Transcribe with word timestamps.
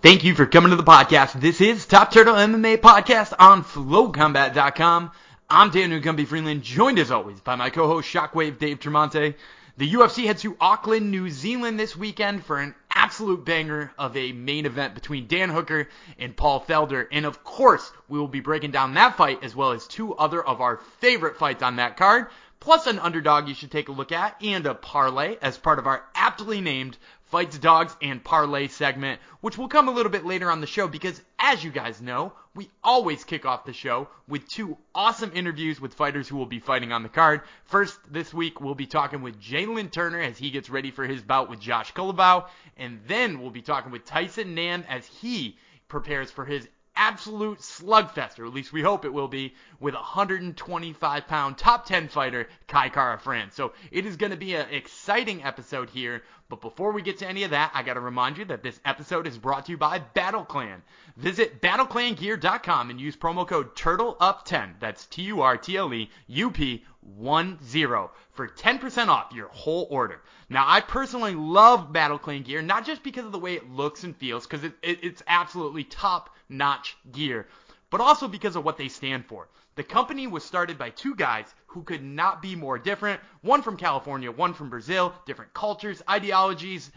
Thank 0.00 0.22
you 0.22 0.36
for 0.36 0.46
coming 0.46 0.70
to 0.70 0.76
the 0.76 0.84
podcast. 0.84 1.40
This 1.40 1.60
is 1.60 1.84
Top 1.84 2.12
Turtle 2.12 2.36
MMA 2.36 2.76
podcast 2.78 3.34
on 3.36 3.64
FlowCombat.com. 3.64 5.10
I'm 5.50 5.70
Daniel 5.70 6.00
Gumby 6.00 6.24
Freeland, 6.24 6.62
joined 6.62 7.00
as 7.00 7.10
always 7.10 7.40
by 7.40 7.56
my 7.56 7.70
co-host 7.70 8.08
Shockwave 8.08 8.60
Dave 8.60 8.78
Tremonte. 8.78 9.34
The 9.76 9.92
UFC 9.92 10.26
heads 10.26 10.42
to 10.42 10.56
Auckland, 10.60 11.10
New 11.10 11.28
Zealand 11.28 11.80
this 11.80 11.96
weekend 11.96 12.44
for 12.44 12.60
an 12.60 12.76
absolute 12.94 13.44
banger 13.44 13.90
of 13.98 14.16
a 14.16 14.30
main 14.30 14.66
event 14.66 14.94
between 14.94 15.26
Dan 15.26 15.50
Hooker 15.50 15.88
and 16.16 16.36
Paul 16.36 16.60
Felder. 16.60 17.08
And 17.10 17.26
of 17.26 17.42
course, 17.42 17.90
we 18.08 18.20
will 18.20 18.28
be 18.28 18.38
breaking 18.38 18.70
down 18.70 18.94
that 18.94 19.16
fight 19.16 19.42
as 19.42 19.56
well 19.56 19.72
as 19.72 19.88
two 19.88 20.14
other 20.14 20.40
of 20.40 20.60
our 20.60 20.76
favorite 21.00 21.38
fights 21.38 21.64
on 21.64 21.74
that 21.76 21.96
card, 21.96 22.28
plus 22.60 22.86
an 22.86 23.00
underdog 23.00 23.48
you 23.48 23.54
should 23.54 23.72
take 23.72 23.88
a 23.88 23.92
look 23.92 24.12
at 24.12 24.40
and 24.44 24.64
a 24.66 24.74
parlay 24.74 25.38
as 25.42 25.58
part 25.58 25.80
of 25.80 25.88
our 25.88 26.04
aptly 26.14 26.60
named 26.60 26.96
Fights, 27.30 27.58
Dogs, 27.58 27.94
and 28.00 28.24
Parlay 28.24 28.68
segment, 28.68 29.20
which 29.42 29.58
will 29.58 29.68
come 29.68 29.86
a 29.86 29.92
little 29.92 30.10
bit 30.10 30.24
later 30.24 30.50
on 30.50 30.62
the 30.62 30.66
show 30.66 30.88
because, 30.88 31.20
as 31.38 31.62
you 31.62 31.70
guys 31.70 32.00
know, 32.00 32.32
we 32.54 32.70
always 32.82 33.22
kick 33.22 33.44
off 33.44 33.66
the 33.66 33.72
show 33.74 34.08
with 34.26 34.48
two 34.48 34.78
awesome 34.94 35.30
interviews 35.34 35.78
with 35.78 35.92
fighters 35.92 36.26
who 36.26 36.36
will 36.36 36.46
be 36.46 36.58
fighting 36.58 36.90
on 36.90 37.02
the 37.02 37.08
card. 37.10 37.42
First, 37.64 37.98
this 38.10 38.32
week, 38.32 38.62
we'll 38.62 38.74
be 38.74 38.86
talking 38.86 39.20
with 39.20 39.40
Jalin 39.40 39.90
Turner 39.90 40.20
as 40.20 40.38
he 40.38 40.50
gets 40.50 40.70
ready 40.70 40.90
for 40.90 41.06
his 41.06 41.20
bout 41.20 41.50
with 41.50 41.60
Josh 41.60 41.92
Culibao, 41.92 42.46
and 42.78 43.00
then 43.06 43.40
we'll 43.40 43.50
be 43.50 43.62
talking 43.62 43.92
with 43.92 44.06
Tyson 44.06 44.54
Nam 44.54 44.84
as 44.88 45.06
he 45.06 45.58
prepares 45.86 46.30
for 46.30 46.46
his 46.46 46.66
absolute 46.98 47.60
slugfest, 47.60 48.38
or 48.38 48.44
at 48.44 48.52
least 48.52 48.72
we 48.72 48.82
hope 48.82 49.04
it 49.04 49.12
will 49.12 49.28
be, 49.28 49.54
with 49.80 49.94
125 49.94 51.26
pound 51.26 51.56
top 51.56 51.86
10 51.86 52.08
fighter 52.08 52.48
Kai 52.66 52.90
Kara 52.90 53.18
France. 53.18 53.54
So 53.54 53.72
it 53.90 54.04
is 54.04 54.16
going 54.16 54.32
to 54.32 54.36
be 54.36 54.54
an 54.54 54.68
exciting 54.70 55.42
episode 55.42 55.88
here. 55.88 56.22
But 56.50 56.60
before 56.60 56.92
we 56.92 57.02
get 57.02 57.18
to 57.18 57.28
any 57.28 57.44
of 57.44 57.50
that, 57.50 57.70
I 57.74 57.82
got 57.82 57.94
to 57.94 58.00
remind 58.00 58.38
you 58.38 58.44
that 58.46 58.62
this 58.62 58.80
episode 58.84 59.26
is 59.26 59.38
brought 59.38 59.66
to 59.66 59.72
you 59.72 59.78
by 59.78 59.98
Battle 59.98 60.44
Clan. 60.44 60.82
Visit 61.16 61.60
battleclangear.com 61.60 62.90
and 62.90 63.00
use 63.00 63.16
promo 63.16 63.46
code 63.46 63.76
TURTLEUP10. 63.76 64.80
That's 64.80 65.06
T 65.06 65.22
U 65.22 65.42
R 65.42 65.56
T 65.56 65.76
L 65.76 65.92
E 65.92 66.10
U 66.26 66.50
P 66.50 66.84
1 67.16 67.58
0 67.64 68.10
for 68.32 68.48
10% 68.48 69.08
off 69.08 69.32
your 69.32 69.48
whole 69.48 69.86
order. 69.90 70.22
Now, 70.48 70.64
I 70.66 70.80
personally 70.80 71.34
love 71.34 71.92
Battle 71.92 72.18
Clan 72.18 72.42
gear, 72.42 72.62
not 72.62 72.86
just 72.86 73.02
because 73.02 73.24
of 73.24 73.32
the 73.32 73.38
way 73.38 73.54
it 73.54 73.70
looks 73.70 74.04
and 74.04 74.16
feels, 74.16 74.46
because 74.46 74.64
it, 74.64 74.72
it, 74.82 74.98
it's 75.02 75.22
absolutely 75.26 75.84
top 75.84 76.34
notch 76.48 76.96
gear, 77.12 77.46
but 77.90 78.00
also 78.00 78.28
because 78.28 78.56
of 78.56 78.64
what 78.64 78.76
they 78.76 78.88
stand 78.88 79.26
for. 79.26 79.48
The 79.78 79.84
company 79.84 80.26
was 80.26 80.42
started 80.42 80.76
by 80.76 80.90
two 80.90 81.14
guys 81.14 81.54
who 81.66 81.84
could 81.84 82.02
not 82.02 82.42
be 82.42 82.56
more 82.56 82.78
different 82.78 83.20
one 83.42 83.62
from 83.62 83.76
California, 83.76 84.32
one 84.32 84.52
from 84.52 84.70
Brazil, 84.70 85.14
different 85.24 85.54
cultures, 85.54 86.02
ideologies, 86.10 86.90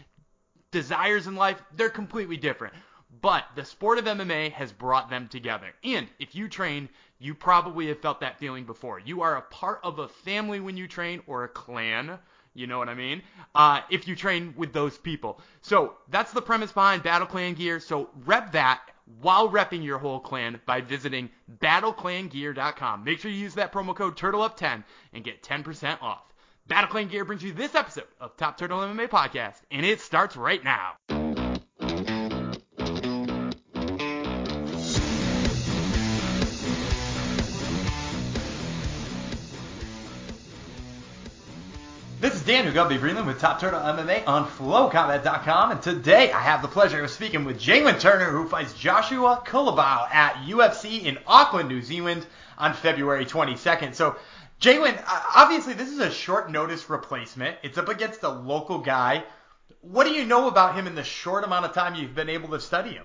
desires 0.72 1.28
in 1.28 1.36
life. 1.36 1.62
They're 1.76 1.90
completely 1.90 2.36
different. 2.36 2.74
But 3.20 3.44
the 3.54 3.64
sport 3.64 3.98
of 3.98 4.06
MMA 4.06 4.50
has 4.52 4.72
brought 4.72 5.10
them 5.10 5.28
together. 5.28 5.68
And 5.84 6.08
if 6.18 6.34
you 6.34 6.48
train, 6.48 6.88
you 7.20 7.36
probably 7.36 7.86
have 7.86 8.00
felt 8.00 8.18
that 8.20 8.40
feeling 8.40 8.64
before. 8.64 8.98
You 8.98 9.22
are 9.22 9.36
a 9.36 9.42
part 9.42 9.78
of 9.84 10.00
a 10.00 10.08
family 10.08 10.58
when 10.58 10.76
you 10.76 10.88
train 10.88 11.22
or 11.28 11.44
a 11.44 11.48
clan. 11.48 12.18
You 12.54 12.66
know 12.66 12.78
what 12.78 12.88
I 12.88 12.94
mean? 12.94 13.22
Uh, 13.54 13.82
if 13.90 14.08
you 14.08 14.16
train 14.16 14.54
with 14.56 14.72
those 14.72 14.98
people. 14.98 15.40
So 15.60 15.94
that's 16.08 16.32
the 16.32 16.42
premise 16.42 16.72
behind 16.72 17.04
Battle 17.04 17.28
Clan 17.28 17.54
gear. 17.54 17.78
So 17.78 18.10
rep 18.24 18.50
that 18.52 18.80
while 19.20 19.48
repping 19.48 19.84
your 19.84 19.98
whole 19.98 20.20
clan 20.20 20.60
by 20.66 20.80
visiting 20.80 21.30
battleclangear.com. 21.60 23.04
Make 23.04 23.20
sure 23.20 23.30
you 23.30 23.38
use 23.38 23.54
that 23.54 23.72
promo 23.72 23.94
code 23.94 24.16
TurtleUp10 24.16 24.84
and 25.12 25.24
get 25.24 25.42
10% 25.42 26.02
off. 26.02 26.32
Battle 26.68 26.90
Clan 26.90 27.08
Gear 27.08 27.24
brings 27.24 27.42
you 27.42 27.52
this 27.52 27.74
episode 27.74 28.06
of 28.20 28.36
Top 28.36 28.56
Turtle 28.56 28.78
MMA 28.78 29.08
Podcast, 29.08 29.60
and 29.70 29.84
it 29.84 30.00
starts 30.00 30.36
right 30.36 30.62
now. 30.62 31.41
Is 42.42 42.46
Dan 42.46 42.72
Gumby 42.72 42.98
Freeland 42.98 43.26
with 43.28 43.38
Top 43.38 43.60
Turtle 43.60 43.78
MMA 43.78 44.26
on 44.26 44.48
FlowCombat.com, 44.48 45.70
and 45.70 45.82
today 45.82 46.32
I 46.32 46.40
have 46.40 46.60
the 46.60 46.66
pleasure 46.66 47.04
of 47.04 47.10
speaking 47.10 47.44
with 47.44 47.60
Jalin 47.60 48.00
Turner, 48.00 48.30
who 48.30 48.48
fights 48.48 48.74
Joshua 48.74 49.42
Culibao 49.46 50.12
at 50.12 50.34
UFC 50.46 51.04
in 51.04 51.18
Auckland, 51.26 51.68
New 51.68 51.82
Zealand, 51.82 52.26
on 52.58 52.74
February 52.74 53.26
22nd. 53.26 53.94
So, 53.94 54.16
Jalin, 54.60 55.00
obviously 55.36 55.74
this 55.74 55.88
is 55.88 56.00
a 56.00 56.10
short 56.10 56.50
notice 56.50 56.90
replacement. 56.90 57.58
It's 57.62 57.78
up 57.78 57.88
against 57.88 58.24
a 58.24 58.28
local 58.28 58.78
guy. 58.78 59.22
What 59.82 60.04
do 60.04 60.12
you 60.12 60.24
know 60.24 60.48
about 60.48 60.74
him 60.74 60.88
in 60.88 60.96
the 60.96 61.04
short 61.04 61.44
amount 61.44 61.66
of 61.66 61.74
time 61.74 61.94
you've 61.94 62.14
been 62.14 62.30
able 62.30 62.48
to 62.50 62.60
study 62.60 62.90
him? 62.90 63.04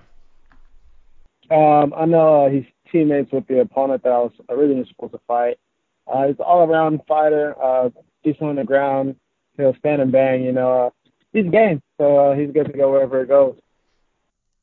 Um, 1.51 1.93
I 1.95 2.05
know 2.05 2.45
uh, 2.45 2.49
he's 2.49 2.65
teammates 2.91 3.31
with 3.31 3.45
the 3.47 3.59
opponent 3.59 4.01
that 4.03 4.11
I 4.11 4.17
was 4.17 4.31
originally 4.49 4.87
supposed 4.89 5.13
to 5.13 5.19
fight. 5.27 5.59
Uh, 6.07 6.27
he's 6.27 6.39
an 6.39 6.45
all-around 6.45 7.01
fighter. 7.07 7.53
Uh, 7.61 7.89
decent 8.23 8.49
on 8.49 8.55
the 8.55 8.63
ground. 8.63 9.15
He'll 9.57 9.75
stand 9.75 10.01
and 10.01 10.11
bang. 10.11 10.43
You 10.43 10.53
know, 10.53 10.85
uh, 10.85 10.89
he's 11.33 11.49
game, 11.49 11.81
so 11.97 12.17
uh, 12.17 12.35
he's 12.35 12.51
good 12.51 12.67
to 12.67 12.73
go 12.73 12.91
wherever 12.91 13.21
it 13.21 13.27
goes. 13.27 13.55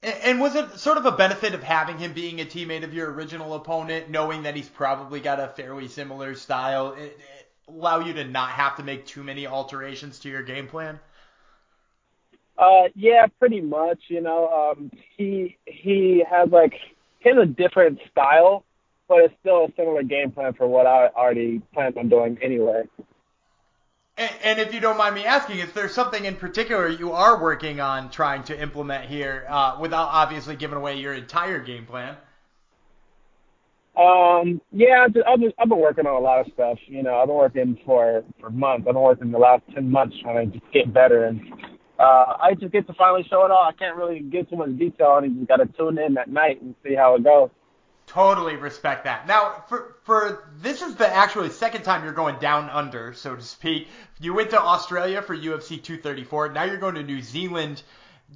And 0.03 0.39
was 0.39 0.55
it 0.55 0.79
sort 0.79 0.99
of 0.99 1.07
a 1.07 1.13
benefit 1.13 1.55
of 1.55 1.63
having 1.63 1.97
him 1.97 2.13
being 2.13 2.41
a 2.41 2.45
teammate 2.45 2.85
of 2.85 2.93
your 2.93 3.11
original 3.11 3.55
opponent, 3.55 4.11
knowing 4.11 4.43
that 4.43 4.55
he's 4.55 4.69
probably 4.69 5.19
got 5.19 5.41
a 5.41 5.49
fairly 5.49 5.89
similar 5.89 6.35
style, 6.35 6.93
it, 6.93 7.19
it 7.19 7.51
allow 7.69 8.01
you 8.01 8.13
to 8.13 8.25
not 8.25 8.51
have 8.51 8.77
to 8.77 8.83
make 8.83 9.07
too 9.07 9.23
many 9.23 9.47
alterations 9.47 10.19
to 10.21 10.29
your 10.29 10.43
game 10.43 10.67
plan? 10.67 11.01
Uh, 12.59 12.89
yeah, 12.95 13.27
pretty 13.39 13.63
much. 13.63 13.99
You 14.09 14.21
know, 14.21 14.75
um, 14.77 14.91
he 15.17 15.57
he 15.65 16.23
has 16.31 16.51
like 16.51 16.75
of 17.25 17.39
a 17.39 17.47
different 17.47 17.99
style, 18.11 18.65
but 19.09 19.21
it's 19.21 19.35
still 19.41 19.65
a 19.65 19.69
similar 19.77 20.03
game 20.03 20.31
plan 20.31 20.53
for 20.53 20.67
what 20.67 20.87
I 20.87 21.09
already 21.09 21.63
planned 21.73 21.97
on 21.97 22.09
doing 22.09 22.39
anyway. 22.43 22.83
And, 24.17 24.31
and, 24.45 24.59
if 24.61 24.73
you 24.73 24.79
don't 24.79 24.97
mind 24.97 25.17
me 25.17 25.25
asking, 25.25 25.59
is 25.59 25.73
there 25.73 25.89
something 25.89 26.25
in 26.25 26.37
particular 26.37 26.89
you 26.89 27.13
are 27.13 27.43
working 27.43 27.81
on 27.81 28.11
trying 28.11 28.45
to 28.45 28.61
implement 28.61 29.07
here, 29.07 29.45
uh, 29.49 29.77
without 29.81 30.09
obviously 30.09 30.55
giving 30.55 30.77
away 30.77 31.01
your 31.01 31.15
entire 31.15 31.59
game 31.59 31.85
plan? 31.85 32.17
Um, 33.97 34.61
yeah, 34.73 35.05
I've, 35.05 35.15
just, 35.15 35.55
I've 35.59 35.69
been 35.69 35.79
working 35.79 36.07
on 36.07 36.15
a 36.15 36.21
lot 36.21 36.41
of 36.41 36.53
stuff. 36.53 36.79
You 36.87 37.03
know, 37.03 37.17
I've 37.17 37.27
been 37.27 37.37
working 37.37 37.79
for 37.85 38.25
for 38.41 38.51
months. 38.51 38.87
I've 38.89 38.95
been 38.95 39.03
working 39.03 39.31
the 39.31 39.39
last 39.39 39.63
ten 39.73 39.91
months 39.91 40.17
trying 40.23 40.51
to 40.51 40.61
get 40.73 40.93
better, 40.93 41.27
and 41.27 41.41
uh, 41.99 42.35
I 42.41 42.55
just 42.59 42.73
get 42.73 42.87
to 42.89 42.95
finally 42.95 43.25
show 43.31 43.45
it 43.45 43.53
all. 43.53 43.65
I 43.65 43.73
can't 43.73 43.97
really 43.97 44.21
give 44.21 44.51
too 44.51 44.57
much 44.57 44.77
detail 44.79 45.09
on 45.09 45.25
it. 45.25 45.29
You 45.29 45.37
just 45.39 45.49
got 45.49 45.57
to 45.57 45.67
tune 45.67 45.99
in 45.99 46.19
at 46.19 46.29
night 46.29 46.61
and 46.61 46.75
see 46.85 46.95
how 46.95 47.15
it 47.15 47.23
goes. 47.23 47.51
Totally 48.15 48.55
respect 48.55 49.03
that. 49.05 49.27
Now, 49.27 49.65
for 49.67 49.97
for 50.05 50.49
this 50.59 50.83
is 50.83 50.95
the 50.95 51.09
actually 51.13 51.51
second 51.51 51.83
time 51.83 52.05
you're 52.05 52.13
going 52.13 52.39
down 52.39 52.71
under, 52.71 53.13
so 53.13 53.35
to 53.35 53.43
speak. 53.43 53.89
You 54.21 54.33
went 54.35 54.51
to 54.51 54.61
Australia 54.61 55.21
for 55.21 55.37
UFC 55.37 55.83
234. 55.83 56.51
Now 56.51 56.63
you're 56.63 56.77
going 56.77 56.95
to 56.95 57.03
New 57.03 57.21
Zealand. 57.21 57.83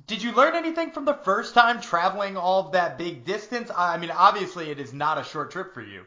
Did 0.09 0.21
you 0.21 0.33
learn 0.33 0.57
anything 0.57 0.91
from 0.91 1.05
the 1.05 1.15
first 1.15 1.55
time 1.55 1.81
traveling 1.81 2.37
all 2.37 2.71
that 2.71 2.99
big 2.99 3.25
distance? 3.25 3.71
I 3.75 3.99
mean, 3.99 4.11
obviously 4.11 4.69
it 4.73 4.81
is 4.81 4.93
not 4.93 5.17
a 5.17 5.23
short 5.23 5.53
trip 5.53 5.73
for 5.73 5.83
you. 5.83 6.03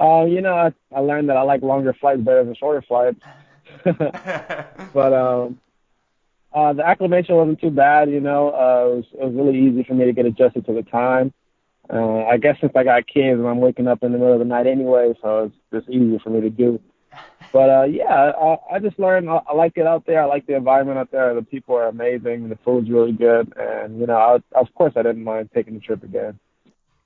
Uh, 0.00 0.24
you 0.24 0.40
know, 0.40 0.54
I, 0.54 0.72
I 0.94 1.00
learned 1.00 1.28
that 1.28 1.36
I 1.36 1.42
like 1.42 1.60
longer 1.60 1.92
flights 1.92 2.22
better 2.22 2.44
than 2.44 2.54
shorter 2.54 2.80
flights. 2.80 3.20
but 3.84 5.12
um, 5.12 5.60
uh, 6.54 6.72
the 6.72 6.86
acclimation 6.86 7.34
wasn't 7.34 7.60
too 7.60 7.70
bad. 7.70 8.08
You 8.08 8.20
know, 8.20 8.48
uh, 8.48 8.86
it 8.88 8.96
was 8.96 9.04
it 9.12 9.24
was 9.26 9.34
really 9.34 9.58
easy 9.58 9.84
for 9.84 9.92
me 9.92 10.06
to 10.06 10.14
get 10.14 10.24
adjusted 10.24 10.64
to 10.64 10.72
the 10.72 10.82
time. 10.82 11.34
Uh, 11.92 12.24
I 12.24 12.36
guess 12.36 12.56
since 12.60 12.72
I 12.74 12.84
got 12.84 13.06
kids 13.06 13.38
and 13.38 13.46
I'm 13.46 13.60
waking 13.60 13.86
up 13.86 14.02
in 14.02 14.12
the 14.12 14.18
middle 14.18 14.32
of 14.32 14.38
the 14.40 14.44
night 14.44 14.66
anyway, 14.66 15.14
so 15.22 15.44
it's 15.44 15.54
just 15.72 15.88
easier 15.88 16.18
for 16.18 16.30
me 16.30 16.40
to 16.40 16.50
do. 16.50 16.80
But 17.52 17.70
uh, 17.70 17.84
yeah, 17.84 18.32
I, 18.32 18.56
I 18.74 18.78
just 18.80 18.98
learned 18.98 19.30
I, 19.30 19.40
I 19.48 19.54
like 19.54 19.76
it 19.76 19.86
out 19.86 20.04
there. 20.06 20.22
I 20.22 20.26
like 20.26 20.46
the 20.46 20.56
environment 20.56 20.98
out 20.98 21.10
there. 21.12 21.34
The 21.34 21.42
people 21.42 21.76
are 21.76 21.86
amazing. 21.86 22.48
The 22.48 22.58
food's 22.64 22.90
really 22.90 23.12
good, 23.12 23.52
and 23.56 24.00
you 24.00 24.06
know, 24.06 24.16
I, 24.16 24.58
of 24.58 24.74
course, 24.74 24.94
I 24.96 25.02
didn't 25.02 25.24
mind 25.24 25.50
taking 25.54 25.74
the 25.74 25.80
trip 25.80 26.02
again. 26.02 26.38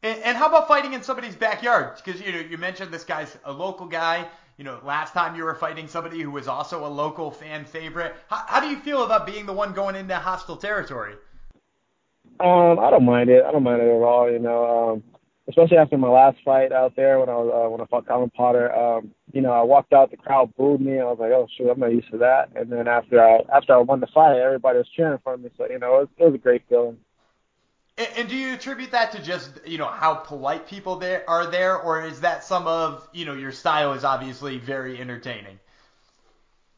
And, 0.03 0.23
and 0.23 0.37
how 0.37 0.49
about 0.49 0.67
fighting 0.67 0.95
in 0.95 1.03
somebody's 1.03 1.37
backyard? 1.37 2.01
Because 2.03 2.21
you 2.21 2.33
know, 2.33 2.39
you 2.41 2.59
mentioned 2.59 2.91
this 2.91 3.05
guy's 3.05 3.37
a 3.45 3.53
local 3.53 3.87
guy. 3.87 4.27
You 4.57 4.65
know, 4.65 4.81
last 4.85 5.15
time 5.15 5.37
you 5.37 5.45
were 5.45 5.55
fighting 5.55 5.89
somebody 5.89 6.21
who 6.21 6.31
was 6.31 6.49
also 6.49 6.87
a 6.87 6.89
local 6.89 7.31
fan 7.31 7.65
favorite. 7.65 8.15
How, 8.29 8.45
how 8.47 8.61
do 8.61 8.69
you 8.69 8.79
feel 8.81 9.05
about 9.05 9.27
being 9.27 9.47
the 9.47 9.53
one 9.53 9.73
going 9.73 9.97
into 9.97 10.15
hostile 10.17 10.57
territory? 10.57 11.15
Um, 12.41 12.79
I 12.79 12.91
don't 12.91 13.05
mind 13.05 13.29
it. 13.29 13.45
I 13.45 13.53
don't 13.53 13.63
mind 13.63 13.83
it 13.83 13.85
at 13.85 14.03
all. 14.03 14.31
You 14.31 14.39
know, 14.39 14.93
um, 14.93 15.03
especially 15.47 15.77
after 15.77 15.99
my 15.99 16.09
last 16.09 16.39
fight 16.45 16.73
out 16.73 16.97
there 16.97 17.19
when 17.19 17.29
I 17.29 17.35
was 17.35 17.53
uh, 17.53 17.71
when 17.71 17.81
I 17.81 17.85
fought 17.87 18.07
Callan 18.07 18.31
Potter. 18.31 18.75
Um, 18.75 19.13
you 19.33 19.43
know, 19.43 19.53
I 19.53 19.63
walked 19.63 19.93
out, 19.93 20.11
the 20.11 20.17
crowd 20.17 20.55
booed 20.57 20.81
me. 20.81 20.99
I 20.99 21.05
was 21.05 21.19
like, 21.21 21.33
oh 21.33 21.47
shoot, 21.57 21.69
I'm 21.69 21.81
not 21.81 21.93
used 21.93 22.11
to 22.13 22.19
that. 22.19 22.51
And 22.57 22.73
then 22.73 22.89
after 22.89 23.23
I 23.23 23.41
after 23.55 23.75
I 23.75 23.79
won 23.79 24.01
the 24.01 24.07
fight, 24.07 24.39
everybody 24.39 24.79
was 24.79 24.89
cheering 24.97 25.19
for 25.23 25.37
me. 25.37 25.51
So 25.59 25.67
you 25.69 25.79
know, 25.79 25.97
it 25.97 26.01
was, 26.01 26.09
it 26.17 26.25
was 26.25 26.35
a 26.35 26.39
great 26.39 26.63
feeling. 26.69 26.97
And, 27.99 28.09
and 28.17 28.29
do 28.29 28.37
you 28.37 28.55
attribute 28.55 28.93
that 28.93 29.13
to 29.13 29.23
just 29.23 29.51
you 29.67 29.77
know 29.77 29.87
how 29.87 30.15
polite 30.15 30.67
people 30.67 30.97
there 30.97 31.29
are 31.29 31.51
there, 31.51 31.77
or 31.77 32.03
is 32.07 32.23
that 32.23 32.43
some 32.43 32.67
of 32.67 33.07
you 33.13 33.27
know 33.27 33.35
your 33.35 33.53
style 33.53 33.93
is 33.93 34.05
obviously 34.05 34.57
very 34.57 34.99
entertaining? 34.99 35.59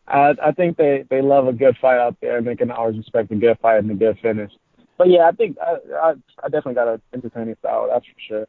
I, 0.08 0.34
I 0.42 0.50
think 0.50 0.76
they 0.76 1.04
they 1.08 1.22
love 1.22 1.46
a 1.46 1.52
good 1.52 1.76
fight 1.80 1.98
out 1.98 2.16
there, 2.20 2.38
and 2.38 2.46
they 2.46 2.56
can 2.56 2.72
always 2.72 2.96
respect 2.96 3.30
a 3.30 3.36
good 3.36 3.58
fight 3.60 3.78
and 3.78 3.90
a 3.92 3.94
good 3.94 4.18
finish 4.20 4.50
but 5.02 5.10
yeah, 5.10 5.26
I 5.26 5.32
think 5.32 5.56
I, 5.60 5.78
I, 5.96 6.10
I 6.44 6.44
definitely 6.44 6.74
got 6.74 6.86
an 6.86 7.02
entertaining 7.12 7.56
style. 7.58 7.88
That's 7.90 8.06
for 8.06 8.20
sure. 8.28 8.46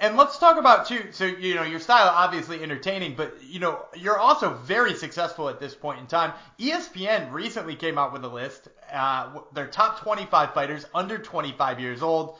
And, 0.00 0.16
let's 0.16 0.38
talk 0.38 0.56
about 0.56 0.86
too. 0.86 1.08
So 1.10 1.26
you 1.26 1.56
know 1.56 1.62
your 1.62 1.80
style 1.80 2.08
obviously 2.08 2.62
entertaining, 2.62 3.16
but 3.16 3.34
you 3.44 3.60
know 3.60 3.84
you're 3.94 4.18
also 4.18 4.54
very 4.54 4.94
successful 4.94 5.50
at 5.50 5.60
this 5.60 5.74
point 5.74 6.00
in 6.00 6.06
time. 6.06 6.32
ESPN 6.58 7.32
recently 7.32 7.76
came 7.76 7.98
out 7.98 8.14
with 8.14 8.24
a 8.24 8.28
list. 8.28 8.68
Uh, 8.90 9.40
their 9.52 9.66
top 9.66 10.00
25 10.00 10.54
fighters 10.54 10.86
under 10.94 11.18
25 11.18 11.80
years 11.80 12.02
old. 12.02 12.38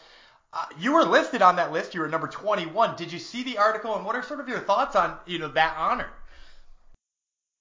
Uh, 0.54 0.64
you 0.78 0.94
were 0.94 1.04
listed 1.04 1.42
on 1.42 1.56
that 1.56 1.70
list. 1.70 1.92
You 1.92 2.00
were 2.00 2.08
number 2.08 2.28
21. 2.28 2.96
Did 2.96 3.12
you 3.12 3.18
see 3.18 3.42
the 3.42 3.58
article, 3.58 3.94
and 3.94 4.06
what 4.06 4.16
are 4.16 4.22
sort 4.22 4.40
of 4.40 4.48
your 4.48 4.60
thoughts 4.60 4.96
on 4.96 5.18
you 5.26 5.38
know 5.38 5.48
that 5.48 5.76
honor? 5.76 6.08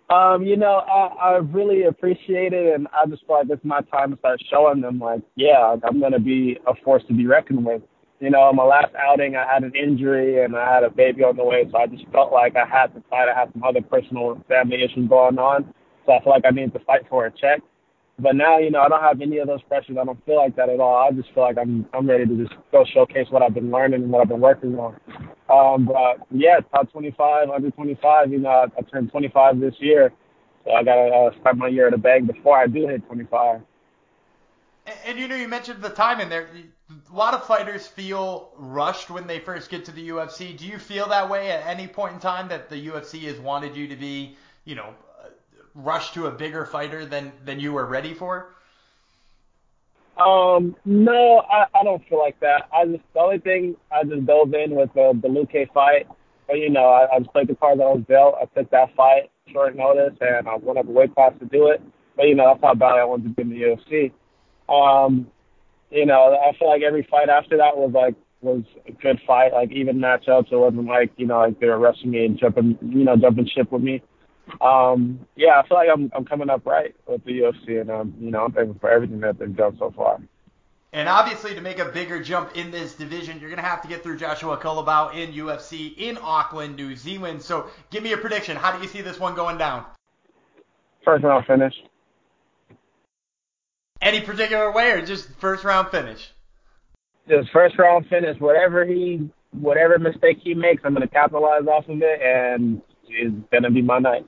Um, 0.09 0.43
you 0.43 0.57
know, 0.57 0.83
I, 0.87 1.07
I 1.21 1.37
really 1.37 1.83
appreciate 1.83 2.53
it, 2.53 2.75
and 2.75 2.87
I 2.87 3.05
just 3.07 3.25
feel 3.25 3.37
like 3.37 3.47
it's 3.49 3.63
my 3.63 3.81
time 3.81 4.11
to 4.11 4.17
start 4.19 4.43
showing 4.49 4.81
them, 4.81 4.99
like, 4.99 5.21
yeah, 5.35 5.75
I'm 5.83 5.99
gonna 5.99 6.19
be 6.19 6.59
a 6.67 6.73
force 6.83 7.03
to 7.07 7.13
be 7.13 7.25
reckoned 7.25 7.65
with. 7.65 7.81
You 8.19 8.29
know, 8.29 8.51
my 8.53 8.63
last 8.63 8.93
outing, 8.95 9.35
I 9.35 9.45
had 9.51 9.63
an 9.63 9.73
injury 9.75 10.43
and 10.43 10.55
I 10.55 10.73
had 10.73 10.83
a 10.83 10.89
baby 10.89 11.23
on 11.23 11.35
the 11.35 11.43
way, 11.43 11.65
so 11.71 11.77
I 11.77 11.87
just 11.87 12.05
felt 12.11 12.31
like 12.31 12.55
I 12.55 12.65
had 12.65 12.93
to 12.95 13.03
fight. 13.09 13.27
I 13.27 13.37
had 13.37 13.51
some 13.53 13.63
other 13.63 13.81
personal 13.81 14.41
family 14.47 14.83
issues 14.83 15.09
going 15.09 15.37
on, 15.37 15.73
so 16.05 16.13
I 16.13 16.23
feel 16.23 16.31
like 16.31 16.45
I 16.45 16.51
needed 16.51 16.73
to 16.73 16.79
fight 16.79 17.01
for 17.09 17.25
a 17.25 17.31
check. 17.31 17.61
But 18.19 18.35
now, 18.35 18.59
you 18.59 18.69
know, 18.69 18.81
I 18.81 18.89
don't 18.89 19.01
have 19.01 19.21
any 19.21 19.39
of 19.39 19.47
those 19.47 19.61
pressures. 19.63 19.97
I 19.99 20.05
don't 20.05 20.23
feel 20.25 20.37
like 20.37 20.55
that 20.55 20.69
at 20.69 20.79
all. 20.79 20.95
I 20.95 21.11
just 21.11 21.33
feel 21.33 21.43
like 21.43 21.57
I'm 21.57 21.85
I'm 21.93 22.07
ready 22.07 22.25
to 22.25 22.35
just 22.35 22.53
go 22.71 22.85
showcase 22.93 23.27
what 23.31 23.41
I've 23.41 23.55
been 23.55 23.71
learning 23.71 24.03
and 24.03 24.11
what 24.11 24.21
I've 24.21 24.29
been 24.29 24.39
working 24.39 24.77
on. 24.77 24.95
Um, 25.49 25.85
but 25.85 26.25
yeah, 26.31 26.59
top 26.71 26.91
25, 26.91 27.49
under 27.49 27.71
25. 27.71 28.31
You 28.31 28.39
know, 28.39 28.49
I, 28.49 28.65
I 28.77 28.81
turned 28.83 29.11
25 29.11 29.59
this 29.59 29.73
year, 29.79 30.13
so 30.63 30.71
I 30.71 30.83
gotta 30.83 31.09
uh, 31.09 31.39
start 31.41 31.57
my 31.57 31.67
year 31.67 31.87
at 31.87 31.93
a 31.93 31.97
bang 31.97 32.25
before 32.25 32.57
I 32.57 32.67
do 32.67 32.87
hit 32.87 33.05
25. 33.07 33.61
And, 34.85 34.95
and 35.05 35.19
you 35.19 35.27
know, 35.27 35.35
you 35.35 35.47
mentioned 35.47 35.81
the 35.81 35.89
time 35.89 36.19
in 36.19 36.29
there. 36.29 36.47
A 37.11 37.15
lot 37.15 37.33
of 37.33 37.45
fighters 37.47 37.87
feel 37.87 38.51
rushed 38.57 39.09
when 39.09 39.25
they 39.25 39.39
first 39.39 39.71
get 39.71 39.85
to 39.85 39.91
the 39.91 40.09
UFC. 40.09 40.55
Do 40.55 40.67
you 40.67 40.77
feel 40.77 41.09
that 41.09 41.29
way 41.29 41.49
at 41.49 41.65
any 41.65 41.87
point 41.87 42.13
in 42.13 42.19
time 42.19 42.47
that 42.49 42.69
the 42.69 42.87
UFC 42.87 43.21
has 43.23 43.39
wanted 43.39 43.75
you 43.75 43.87
to 43.87 43.95
be, 43.95 44.37
you 44.65 44.75
know, 44.75 44.93
rushed 45.75 46.13
to 46.15 46.27
a 46.27 46.31
bigger 46.31 46.65
fighter 46.65 47.05
than 47.05 47.31
than 47.43 47.59
you 47.59 47.73
were 47.73 47.85
ready 47.85 48.13
for? 48.13 48.53
Um, 50.17 50.75
no, 50.85 51.43
I, 51.51 51.65
I 51.73 51.83
don't 51.83 52.07
feel 52.07 52.19
like 52.19 52.39
that. 52.41 52.69
I 52.71 52.85
just 52.85 53.03
the 53.13 53.19
only 53.19 53.39
thing 53.39 53.75
I 53.91 54.03
just 54.03 54.25
dove 54.25 54.53
in 54.53 54.75
with 54.75 54.93
the 54.93 55.19
the 55.21 55.27
Luque 55.27 55.71
fight. 55.73 56.07
But 56.47 56.57
you 56.57 56.69
know, 56.69 56.85
I, 56.85 57.15
I 57.15 57.19
just 57.19 57.31
played 57.31 57.47
the 57.47 57.55
card 57.55 57.79
that 57.79 57.83
I 57.83 57.93
was 57.93 58.03
dealt. 58.07 58.35
I 58.41 58.45
took 58.45 58.69
that 58.71 58.95
fight 58.95 59.31
short 59.51 59.75
notice, 59.75 60.17
and 60.21 60.47
I 60.47 60.55
went 60.55 60.77
up 60.77 60.87
a 60.87 60.91
weight 60.91 61.13
class 61.15 61.33
to 61.39 61.45
do 61.45 61.67
it. 61.67 61.81
But 62.15 62.27
you 62.27 62.35
know, 62.35 62.47
that's 62.47 62.63
how 62.63 62.75
bad 62.75 62.99
I 62.99 63.05
wanted 63.05 63.23
to 63.23 63.29
be 63.29 63.41
in 63.41 63.49
the 63.49 63.61
UFC. 63.61 64.11
Um, 64.69 65.27
you 65.89 66.05
know, 66.05 66.35
I 66.35 66.57
feel 66.57 66.69
like 66.69 66.81
every 66.81 67.07
fight 67.09 67.29
after 67.29 67.57
that 67.57 67.75
was 67.75 67.91
like 67.93 68.15
was 68.41 68.63
a 68.87 68.91
good 68.91 69.19
fight, 69.25 69.53
like 69.53 69.71
even 69.71 69.97
matchups. 69.97 70.51
It 70.51 70.57
wasn't 70.57 70.85
like 70.85 71.11
you 71.17 71.25
know 71.25 71.39
like 71.39 71.59
they 71.59 71.67
were 71.67 71.79
rushing 71.79 72.11
me 72.11 72.25
and 72.25 72.37
jumping, 72.37 72.77
you 72.81 73.03
know, 73.03 73.15
jumping 73.15 73.47
ship 73.47 73.71
with 73.71 73.81
me. 73.81 74.01
Um, 74.61 75.19
yeah, 75.35 75.59
I 75.59 75.67
feel 75.67 75.77
like 75.77 75.89
I'm 75.91 76.11
I'm 76.15 76.25
coming 76.25 76.49
up 76.49 76.65
right 76.65 76.95
with 77.07 77.23
the 77.25 77.39
UFC, 77.39 77.81
and 77.81 77.89
um, 77.89 78.13
you 78.19 78.31
know, 78.31 78.45
I'm 78.45 78.51
thankful 78.51 78.77
for 78.79 78.89
everything 78.89 79.19
that 79.21 79.39
they've 79.39 79.55
done 79.55 79.77
so 79.79 79.91
far. 79.95 80.19
And 80.91 81.09
obviously, 81.09 81.55
to 81.55 81.61
make 81.61 81.79
a 81.79 81.85
bigger 81.85 82.21
jump 82.21 82.55
in 82.55 82.69
this 82.69 82.93
division, 82.93 83.39
you're 83.39 83.49
going 83.49 83.61
to 83.61 83.67
have 83.67 83.81
to 83.81 83.87
get 83.87 84.03
through 84.03 84.17
Joshua 84.17 84.57
Culibao 84.57 85.15
in 85.15 85.33
UFC 85.33 85.97
in 85.97 86.19
Auckland, 86.21 86.75
New 86.75 86.95
Zealand. 86.95 87.41
So, 87.41 87.67
give 87.89 88.03
me 88.03 88.13
a 88.13 88.17
prediction. 88.17 88.55
How 88.55 88.71
do 88.71 88.81
you 88.81 88.87
see 88.87 89.01
this 89.01 89.19
one 89.19 89.33
going 89.33 89.57
down? 89.57 89.85
First 91.03 91.23
round 91.23 91.45
finish. 91.47 91.73
Any 94.01 94.21
particular 94.21 94.71
way, 94.71 94.91
or 94.91 95.03
just 95.03 95.29
first 95.39 95.63
round 95.63 95.89
finish? 95.89 96.31
Just 97.27 97.49
first 97.51 97.79
round 97.79 98.05
finish. 98.07 98.39
Whatever 98.39 98.85
he, 98.85 99.29
whatever 99.51 99.97
mistake 99.97 100.39
he 100.43 100.53
makes, 100.53 100.83
I'm 100.85 100.93
going 100.93 101.07
to 101.07 101.13
capitalize 101.13 101.65
off 101.65 101.89
of 101.89 102.01
it, 102.01 102.21
and 102.21 102.81
it's 103.07 103.49
going 103.49 103.63
to 103.63 103.71
be 103.71 103.81
my 103.81 103.97
night. 103.97 104.27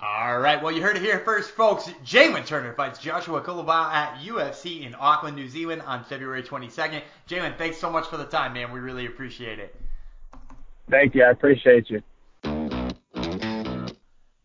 All 0.00 0.40
right, 0.40 0.60
well, 0.60 0.72
you 0.72 0.82
heard 0.82 0.96
it 0.96 1.02
here 1.02 1.20
first, 1.20 1.50
folks. 1.50 1.88
Jalin 2.04 2.44
Turner 2.44 2.72
fights 2.72 2.98
Joshua 2.98 3.40
Culibao 3.40 3.92
at 3.92 4.18
UFC 4.18 4.84
in 4.84 4.94
Auckland, 4.98 5.36
New 5.36 5.48
Zealand 5.48 5.82
on 5.82 6.02
February 6.02 6.42
22nd. 6.42 7.00
Jalin, 7.28 7.56
thanks 7.56 7.78
so 7.78 7.88
much 7.88 8.08
for 8.08 8.16
the 8.16 8.24
time, 8.24 8.54
man. 8.54 8.72
We 8.72 8.80
really 8.80 9.06
appreciate 9.06 9.60
it. 9.60 9.74
Thank 10.90 11.14
you. 11.14 11.22
I 11.22 11.30
appreciate 11.30 11.90
you. 11.90 12.02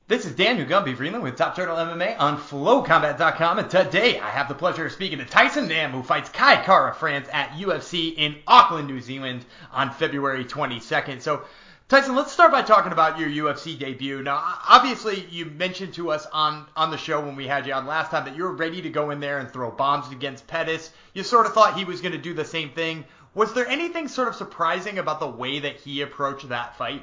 This 0.07 0.25
is 0.25 0.33
Daniel 0.33 0.67
Gumby 0.67 0.95
Freeland 0.95 1.23
with 1.23 1.35
Top 1.35 1.55
Turtle 1.55 1.75
MMA 1.75 2.19
on 2.19 2.37
FlowCombat.com, 2.37 3.59
and 3.59 3.69
today 3.69 4.19
I 4.19 4.29
have 4.29 4.47
the 4.47 4.55
pleasure 4.55 4.85
of 4.85 4.91
speaking 4.91 5.19
to 5.19 5.25
Tyson 5.25 5.67
Nam, 5.67 5.91
who 5.91 6.01
fights 6.01 6.29
Kai 6.29 6.63
Kara 6.63 6.93
France 6.95 7.27
at 7.31 7.51
UFC 7.51 8.15
in 8.15 8.37
Auckland, 8.47 8.87
New 8.87 9.01
Zealand 9.01 9.45
on 9.71 9.91
February 9.91 10.45
22nd. 10.45 11.21
So, 11.21 11.43
Tyson, 11.89 12.15
let's 12.15 12.31
start 12.31 12.51
by 12.51 12.61
talking 12.61 12.91
about 12.91 13.17
your 13.17 13.29
UFC 13.29 13.77
debut. 13.77 14.21
Now, 14.21 14.59
obviously, 14.69 15.25
you 15.31 15.45
mentioned 15.45 15.95
to 15.95 16.11
us 16.11 16.27
on, 16.31 16.67
on 16.75 16.91
the 16.91 16.97
show 16.97 17.19
when 17.19 17.35
we 17.35 17.47
had 17.47 17.65
you 17.65 17.73
on 17.73 17.87
last 17.87 18.11
time 18.11 18.25
that 18.25 18.35
you 18.35 18.43
were 18.43 18.53
ready 18.53 18.79
to 18.83 18.91
go 18.91 19.09
in 19.09 19.19
there 19.19 19.39
and 19.39 19.49
throw 19.49 19.71
bombs 19.71 20.11
against 20.11 20.45
Pettis. 20.45 20.91
You 21.15 21.23
sort 21.23 21.47
of 21.47 21.53
thought 21.53 21.79
he 21.79 21.85
was 21.85 22.01
going 22.01 22.11
to 22.11 22.19
do 22.19 22.35
the 22.35 22.45
same 22.45 22.69
thing. 22.69 23.05
Was 23.33 23.55
there 23.55 23.67
anything 23.67 24.07
sort 24.07 24.27
of 24.27 24.35
surprising 24.35 24.99
about 24.99 25.19
the 25.19 25.29
way 25.29 25.61
that 25.61 25.77
he 25.77 26.03
approached 26.03 26.49
that 26.49 26.77
fight? 26.77 27.01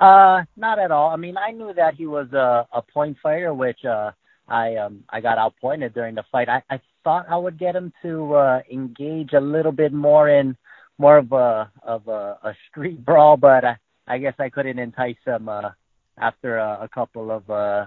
Uh, 0.00 0.42
not 0.56 0.80
at 0.80 0.90
all. 0.90 1.10
I 1.10 1.16
mean, 1.16 1.36
I 1.36 1.52
knew 1.52 1.72
that 1.74 1.94
he 1.94 2.08
was 2.08 2.32
a, 2.32 2.66
a 2.72 2.82
point 2.82 3.16
fighter, 3.22 3.54
which 3.54 3.84
uh, 3.84 4.10
I 4.48 4.74
um 4.74 5.04
I 5.08 5.20
got 5.20 5.38
outpointed 5.38 5.94
during 5.94 6.16
the 6.16 6.24
fight. 6.32 6.48
I, 6.48 6.64
I 6.68 6.80
thought 7.04 7.26
I 7.30 7.36
would 7.36 7.60
get 7.60 7.76
him 7.76 7.92
to 8.02 8.34
uh, 8.34 8.62
engage 8.68 9.34
a 9.34 9.40
little 9.40 9.70
bit 9.70 9.92
more 9.92 10.28
in 10.28 10.56
more 11.02 11.18
of 11.18 11.32
a 11.32 11.70
of 11.82 12.08
a, 12.08 12.38
a 12.42 12.54
street 12.70 13.04
brawl, 13.04 13.36
but 13.36 13.64
I, 13.64 13.76
I 14.06 14.18
guess 14.18 14.34
I 14.38 14.48
couldn't 14.48 14.78
entice 14.78 15.16
him 15.26 15.48
uh, 15.48 15.70
after 16.16 16.56
a, 16.56 16.78
a 16.82 16.88
couple 16.88 17.30
of 17.30 17.50
uh, 17.50 17.86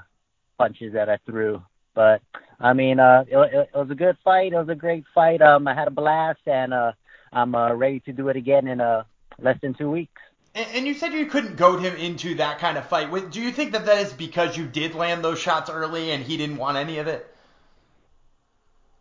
punches 0.59 0.93
that 0.93 1.09
I 1.09 1.17
threw. 1.25 1.63
But 1.95 2.21
I 2.59 2.73
mean, 2.73 2.99
uh, 2.99 3.23
it, 3.27 3.37
it, 3.37 3.69
it 3.73 3.77
was 3.77 3.89
a 3.89 3.95
good 3.95 4.17
fight. 4.23 4.51
It 4.53 4.57
was 4.57 4.69
a 4.69 4.75
great 4.75 5.05
fight. 5.15 5.41
Um, 5.41 5.67
I 5.67 5.73
had 5.73 5.87
a 5.87 5.91
blast, 5.91 6.41
and 6.45 6.73
uh, 6.73 6.91
I'm 7.31 7.55
uh, 7.55 7.73
ready 7.73 8.01
to 8.01 8.11
do 8.11 8.27
it 8.27 8.35
again 8.35 8.67
in 8.67 8.81
uh, 8.81 9.03
less 9.39 9.57
than 9.61 9.73
two 9.73 9.89
weeks. 9.89 10.21
And 10.53 10.87
you 10.87 10.93
said 10.93 11.11
you 11.11 11.25
couldn't 11.25 11.57
goad 11.57 11.81
him 11.81 11.97
into 11.97 12.35
that 12.35 12.59
kind 12.59 12.77
of 12.77 12.85
fight. 12.87 13.09
Do 13.29 13.41
you 13.41 13.51
think 13.51 13.73
that 13.73 13.85
that 13.87 13.97
is 13.97 14.13
because 14.13 14.55
you 14.55 14.65
did 14.65 14.95
land 14.95 15.21
those 15.21 15.37
shots 15.37 15.69
early 15.69 16.11
and 16.11 16.23
he 16.23 16.37
didn't 16.37 16.55
want 16.55 16.77
any 16.77 16.99
of 16.99 17.07
it? 17.07 17.29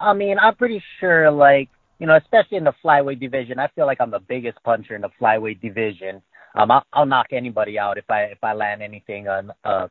I 0.01 0.15
mean, 0.15 0.37
I'm 0.41 0.57
pretty 0.57 0.83
sure, 0.99 1.31
like, 1.31 1.69
you 1.99 2.07
know, 2.07 2.17
especially 2.17 2.59
in 2.59 2.65
the 2.65 2.75
flyweight 2.85 3.21
division, 3.21 3.59
I 3.59 3.69
feel 3.75 3.87
like 3.87 4.01
I'm 4.01 4.11
the 4.11 4.21
biggest 4.21 4.63
puncher 4.65 4.95
in 4.95 5.03
the 5.03 5.11
flyweight 5.21 5.61
division. 5.61 6.23
Um, 6.55 6.71
I'll, 6.71 6.85
I'll 6.93 7.07
knock 7.07 7.29
anybody 7.33 7.79
out 7.79 7.99
if 7.99 8.09
I 8.11 8.23
if 8.25 8.43
I 8.43 8.53
land 8.53 8.83
anything 8.83 9.29
on 9.29 9.53
uh 9.65 9.89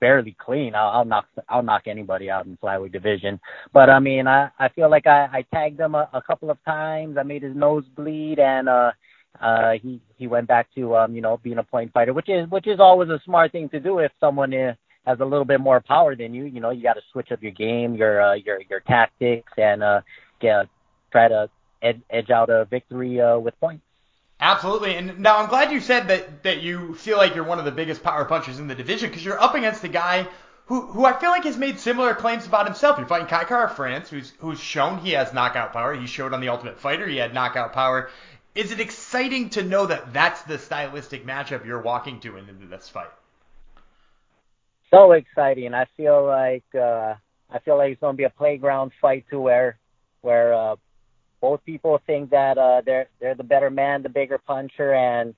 fairly 0.00 0.36
clean. 0.38 0.74
I'll, 0.74 0.88
I'll 0.88 1.04
knock 1.04 1.26
I'll 1.48 1.62
knock 1.62 1.82
anybody 1.86 2.30
out 2.30 2.46
in 2.46 2.56
flyweight 2.58 2.92
division. 2.92 3.40
But 3.72 3.90
I 3.90 4.00
mean, 4.00 4.26
I 4.26 4.50
I 4.58 4.68
feel 4.70 4.90
like 4.90 5.06
I 5.06 5.28
I 5.32 5.44
tagged 5.52 5.80
him 5.80 5.94
a, 5.94 6.08
a 6.12 6.22
couple 6.22 6.50
of 6.50 6.58
times. 6.64 7.16
I 7.18 7.22
made 7.22 7.42
his 7.42 7.56
nose 7.56 7.84
bleed, 7.96 8.38
and 8.38 8.68
uh 8.68 8.92
uh, 9.40 9.72
he 9.82 10.00
he 10.16 10.26
went 10.26 10.46
back 10.46 10.68
to 10.74 10.96
um, 10.96 11.14
you 11.14 11.20
know 11.20 11.38
being 11.42 11.58
a 11.58 11.62
point 11.62 11.92
fighter, 11.92 12.12
which 12.12 12.28
is 12.28 12.48
which 12.50 12.66
is 12.66 12.78
always 12.78 13.08
a 13.08 13.20
smart 13.24 13.52
thing 13.52 13.68
to 13.70 13.80
do 13.80 13.98
if 13.98 14.12
someone 14.20 14.52
is, 14.52 14.76
has 15.06 15.18
a 15.20 15.24
little 15.24 15.44
bit 15.44 15.60
more 15.60 15.80
power 15.80 16.14
than 16.14 16.32
you. 16.32 16.44
You 16.44 16.60
know, 16.60 16.70
you 16.70 16.82
got 16.82 16.94
to 16.94 17.02
switch 17.12 17.32
up 17.32 17.42
your 17.42 17.52
game, 17.52 17.94
your 17.94 18.22
uh, 18.22 18.34
your 18.34 18.60
your 18.70 18.80
tactics, 18.80 19.52
and 19.56 19.82
uh, 19.82 20.00
get, 20.40 20.66
try 21.14 21.28
to 21.28 21.48
ed- 21.82 22.02
edge 22.10 22.30
out 22.30 22.50
a 22.50 22.64
victory 22.64 23.20
uh, 23.20 23.38
with 23.38 23.58
points. 23.60 23.84
Absolutely, 24.40 24.96
and 24.96 25.20
now 25.20 25.38
I'm 25.38 25.48
glad 25.48 25.70
you 25.70 25.80
said 25.80 26.08
that 26.08 26.42
that 26.42 26.60
you 26.60 26.94
feel 26.94 27.16
like 27.16 27.34
you're 27.34 27.44
one 27.44 27.60
of 27.60 27.64
the 27.64 27.70
biggest 27.70 28.02
power 28.02 28.24
punchers 28.24 28.58
in 28.58 28.66
the 28.66 28.74
division 28.74 29.08
because 29.08 29.24
you're 29.24 29.40
up 29.40 29.54
against 29.54 29.84
a 29.84 29.88
guy 29.88 30.26
who 30.66 30.82
who 30.82 31.04
I 31.04 31.18
feel 31.18 31.30
like 31.30 31.44
has 31.44 31.56
made 31.56 31.78
similar 31.78 32.14
claims 32.14 32.46
about 32.46 32.66
himself. 32.66 32.98
You're 32.98 33.06
fighting 33.06 33.28
Kai 33.28 33.44
Kara 33.44 33.70
France, 33.70 34.10
who's 34.10 34.32
who's 34.38 34.58
shown 34.58 34.98
he 34.98 35.12
has 35.12 35.32
knockout 35.32 35.72
power. 35.72 35.94
He 35.94 36.06
showed 36.06 36.34
on 36.34 36.40
the 36.40 36.48
Ultimate 36.48 36.80
Fighter 36.80 37.06
he 37.06 37.18
had 37.18 37.32
knockout 37.32 37.72
power 37.72 38.10
is 38.54 38.70
it 38.70 38.80
exciting 38.80 39.50
to 39.50 39.62
know 39.62 39.86
that 39.86 40.12
that's 40.12 40.42
the 40.42 40.58
stylistic 40.58 41.26
matchup 41.26 41.66
you're 41.66 41.80
walking 41.80 42.20
to 42.20 42.36
into 42.36 42.66
this 42.66 42.88
fight? 42.88 43.10
So 44.90 45.12
exciting! 45.12 45.74
I 45.74 45.86
feel 45.96 46.24
like 46.24 46.64
uh, 46.74 47.14
I 47.50 47.58
feel 47.64 47.76
like 47.76 47.92
it's 47.92 48.00
going 48.00 48.14
to 48.14 48.16
be 48.16 48.24
a 48.24 48.30
playground 48.30 48.92
fight 49.00 49.24
to 49.30 49.40
where 49.40 49.76
where 50.20 50.54
uh, 50.54 50.76
both 51.44 51.62
people 51.66 52.00
think 52.06 52.30
that 52.30 52.56
uh, 52.56 52.80
they're 52.86 53.06
they're 53.20 53.34
the 53.34 53.44
better 53.44 53.68
man, 53.68 54.02
the 54.02 54.08
bigger 54.08 54.38
puncher, 54.38 54.94
and 54.94 55.34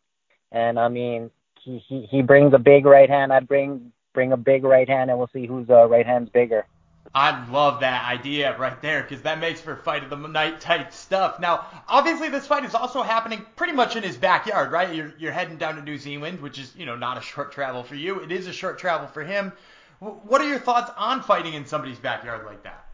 and 0.53 0.79
I 0.79 0.87
mean 0.87 1.33
he 1.61 1.79
he, 1.79 2.07
he 2.09 2.23
brings 2.23 2.55
a 2.55 2.61
big 2.61 2.87
right 2.87 3.11
hand, 3.11 3.33
I 3.33 3.41
bring 3.41 3.91
bring 4.15 4.31
a 4.31 4.37
big 4.37 4.63
right 4.63 4.89
hand, 4.89 5.11
and 5.11 5.19
we'll 5.19 5.31
see 5.33 5.47
whose 5.47 5.69
uh, 5.69 5.89
right 5.89 6.07
hand's 6.07 6.31
bigger. 6.31 6.65
I 7.13 7.51
love 7.51 7.81
that 7.81 8.07
idea 8.09 8.57
right 8.57 8.81
there 8.81 9.03
because 9.03 9.23
that 9.23 9.41
makes 9.41 9.61
for 9.61 9.75
fight 9.75 10.05
of 10.05 10.11
the 10.11 10.17
night 10.17 10.61
type 10.61 10.93
stuff. 10.93 11.41
Now, 11.41 11.67
obviously, 11.89 12.29
this 12.29 12.47
fight 12.47 12.65
is 12.65 12.75
also 12.77 13.03
happening 13.03 13.45
pretty 13.57 13.73
much 13.73 13.97
in 13.97 14.05
his 14.05 14.17
backyard, 14.17 14.71
right? 14.71 14.95
You're, 14.95 15.13
you're 15.19 15.33
heading 15.33 15.57
down 15.57 15.75
to 15.75 15.83
New 15.83 15.99
Zealand, 15.99 16.41
which 16.41 16.59
is, 16.59 16.73
you 16.77 16.85
know, 16.85 16.95
not 16.95 17.17
a 17.19 17.23
short 17.23 17.53
travel 17.53 17.83
for 17.83 17.95
you. 17.95 18.21
It 18.21 18.31
is 18.31 18.47
a 18.47 18.53
short 18.53 18.79
travel 18.79 19.09
for 19.09 19.25
him. 19.25 19.53
What 19.99 20.41
are 20.43 20.49
your 20.49 20.59
thoughts 20.59 20.93
on 20.97 21.23
fighting 21.23 21.55
in 21.55 21.65
somebody's 21.65 21.99
backyard 21.99 22.45
like 22.45 22.63
that? 22.65 22.87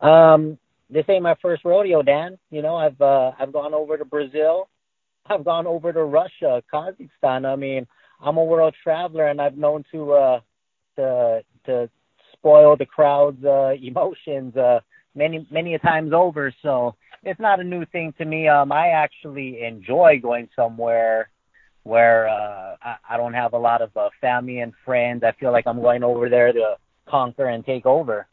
Um, 0.00 0.58
this 0.90 1.04
ain't 1.08 1.22
my 1.22 1.36
first 1.40 1.64
rodeo, 1.64 2.02
Dan. 2.02 2.38
You 2.50 2.62
know, 2.62 2.76
I've 2.76 3.00
uh, 3.00 3.32
I've 3.38 3.52
gone 3.52 3.74
over 3.74 3.96
to 3.96 4.04
Brazil, 4.04 4.68
I've 5.26 5.44
gone 5.44 5.66
over 5.66 5.92
to 5.92 6.04
Russia, 6.04 6.62
Kazakhstan. 6.72 7.46
I 7.46 7.56
mean, 7.56 7.86
I'm 8.20 8.36
a 8.36 8.44
world 8.44 8.74
traveler, 8.82 9.28
and 9.28 9.40
I've 9.40 9.56
known 9.56 9.84
to 9.92 10.12
uh, 10.12 10.40
to 10.96 11.44
to 11.66 11.90
spoil 12.32 12.76
the 12.76 12.86
crowd's 12.86 13.44
uh, 13.44 13.74
emotions 13.80 14.56
uh, 14.56 14.80
many 15.14 15.46
many 15.50 15.78
times 15.78 16.12
over. 16.12 16.52
So 16.62 16.96
it's 17.22 17.40
not 17.40 17.60
a 17.60 17.64
new 17.64 17.84
thing 17.86 18.14
to 18.18 18.24
me. 18.24 18.48
Um, 18.48 18.72
I 18.72 18.88
actually 18.88 19.62
enjoy 19.62 20.18
going 20.20 20.48
somewhere 20.56 21.30
where 21.82 22.28
uh, 22.28 22.76
I, 22.82 22.96
I 23.10 23.16
don't 23.16 23.34
have 23.34 23.52
a 23.52 23.58
lot 23.58 23.82
of 23.82 23.96
uh, 23.96 24.10
family 24.20 24.60
and 24.60 24.72
friends. 24.84 25.22
I 25.24 25.32
feel 25.38 25.52
like 25.52 25.66
I'm 25.66 25.80
going 25.80 26.02
over 26.02 26.28
there 26.28 26.52
to 26.52 26.76
conquer 27.08 27.46
and 27.46 27.64
take 27.64 27.86
over. 27.86 28.26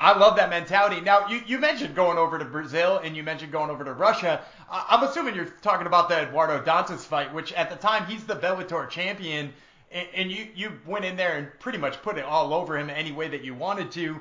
I 0.00 0.16
love 0.16 0.36
that 0.36 0.48
mentality. 0.48 1.02
Now, 1.02 1.28
you, 1.28 1.42
you 1.46 1.58
mentioned 1.58 1.94
going 1.94 2.16
over 2.16 2.38
to 2.38 2.44
Brazil 2.46 3.00
and 3.04 3.14
you 3.14 3.22
mentioned 3.22 3.52
going 3.52 3.68
over 3.68 3.84
to 3.84 3.92
Russia. 3.92 4.40
I, 4.70 4.86
I'm 4.88 5.02
assuming 5.06 5.34
you're 5.34 5.44
talking 5.44 5.86
about 5.86 6.08
the 6.08 6.22
Eduardo 6.22 6.62
Dantas 6.64 7.00
fight, 7.00 7.32
which 7.34 7.52
at 7.52 7.68
the 7.68 7.76
time 7.76 8.06
he's 8.06 8.24
the 8.24 8.34
Bellator 8.34 8.88
champion, 8.88 9.52
and, 9.92 10.08
and 10.14 10.32
you, 10.32 10.48
you 10.54 10.72
went 10.86 11.04
in 11.04 11.16
there 11.16 11.36
and 11.36 11.48
pretty 11.60 11.76
much 11.76 12.00
put 12.00 12.16
it 12.16 12.24
all 12.24 12.54
over 12.54 12.78
him 12.78 12.88
any 12.88 13.12
way 13.12 13.28
that 13.28 13.44
you 13.44 13.54
wanted 13.54 13.92
to. 13.92 14.18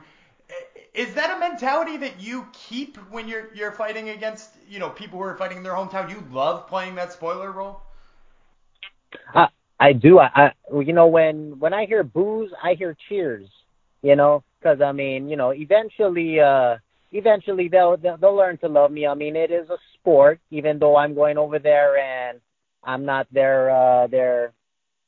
Is 0.93 1.13
that 1.13 1.37
a 1.37 1.39
mentality 1.39 1.95
that 1.97 2.19
you 2.19 2.47
keep 2.51 2.97
when 3.11 3.27
you're 3.27 3.53
you're 3.53 3.71
fighting 3.71 4.09
against 4.09 4.49
you 4.67 4.79
know 4.79 4.89
people 4.89 5.19
who 5.19 5.25
are 5.25 5.37
fighting 5.37 5.57
in 5.57 5.63
their 5.63 5.73
hometown? 5.73 6.09
You 6.09 6.25
love 6.31 6.67
playing 6.67 6.95
that 6.95 7.13
spoiler 7.13 7.51
role. 7.51 7.81
I 9.35 9.49
I 9.79 9.93
do. 9.93 10.17
I, 10.17 10.31
I 10.33 10.53
you 10.81 10.91
know 10.91 11.05
when 11.05 11.59
when 11.59 11.73
I 11.73 11.85
hear 11.85 12.03
boos, 12.03 12.51
I 12.63 12.73
hear 12.73 12.97
cheers. 13.07 13.47
You 14.01 14.15
know, 14.15 14.43
because 14.59 14.81
I 14.81 14.91
mean, 14.91 15.29
you 15.29 15.37
know, 15.37 15.51
eventually, 15.53 16.39
uh, 16.39 16.77
eventually 17.11 17.67
they'll, 17.67 17.97
they'll 17.97 18.35
learn 18.35 18.57
to 18.59 18.67
love 18.67 18.91
me. 18.91 19.07
I 19.07 19.13
mean, 19.13 19.35
it 19.35 19.51
is 19.51 19.69
a 19.69 19.77
sport, 19.93 20.39
even 20.51 20.79
though 20.79 20.95
I'm 20.95 21.15
going 21.15 21.37
over 21.37 21.59
there 21.59 21.97
and 21.97 22.39
I'm 22.83 23.05
not 23.05 23.27
their 23.31 23.69
uh, 23.69 24.07
their, 24.07 24.53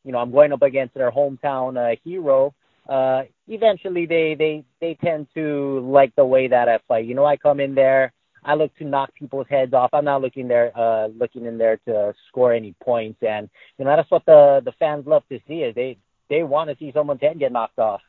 you 0.03 0.11
know, 0.11 0.19
I'm 0.19 0.31
going 0.31 0.51
up 0.53 0.61
against 0.61 0.93
their 0.93 1.11
hometown 1.11 1.77
uh, 1.77 1.95
hero. 2.03 2.53
Uh, 2.89 3.23
eventually, 3.47 4.05
they 4.05 4.35
they 4.35 4.63
they 4.79 4.95
tend 4.95 5.27
to 5.35 5.79
like 5.79 6.13
the 6.15 6.25
way 6.25 6.47
that 6.47 6.67
I 6.67 6.79
fight. 6.87 7.05
You 7.05 7.15
know, 7.15 7.25
I 7.25 7.37
come 7.37 7.59
in 7.59 7.75
there. 7.75 8.11
I 8.43 8.55
look 8.55 8.75
to 8.77 8.85
knock 8.85 9.13
people's 9.13 9.45
heads 9.49 9.73
off. 9.73 9.91
I'm 9.93 10.05
not 10.05 10.21
looking 10.21 10.47
there, 10.47 10.71
uh, 10.75 11.07
looking 11.07 11.45
in 11.45 11.59
there 11.59 11.77
to 11.85 12.13
score 12.27 12.51
any 12.53 12.73
points, 12.83 13.19
and 13.21 13.49
you 13.77 13.85
know 13.85 13.95
that's 13.95 14.09
what 14.09 14.25
the 14.25 14.61
the 14.65 14.71
fans 14.79 15.05
love 15.05 15.23
to 15.29 15.39
see. 15.47 15.61
Is 15.61 15.75
they 15.75 15.97
they 16.29 16.43
want 16.43 16.69
to 16.69 16.75
see 16.77 16.91
someone's 16.91 17.21
head 17.21 17.39
get 17.39 17.51
knocked 17.51 17.79
off. 17.79 18.01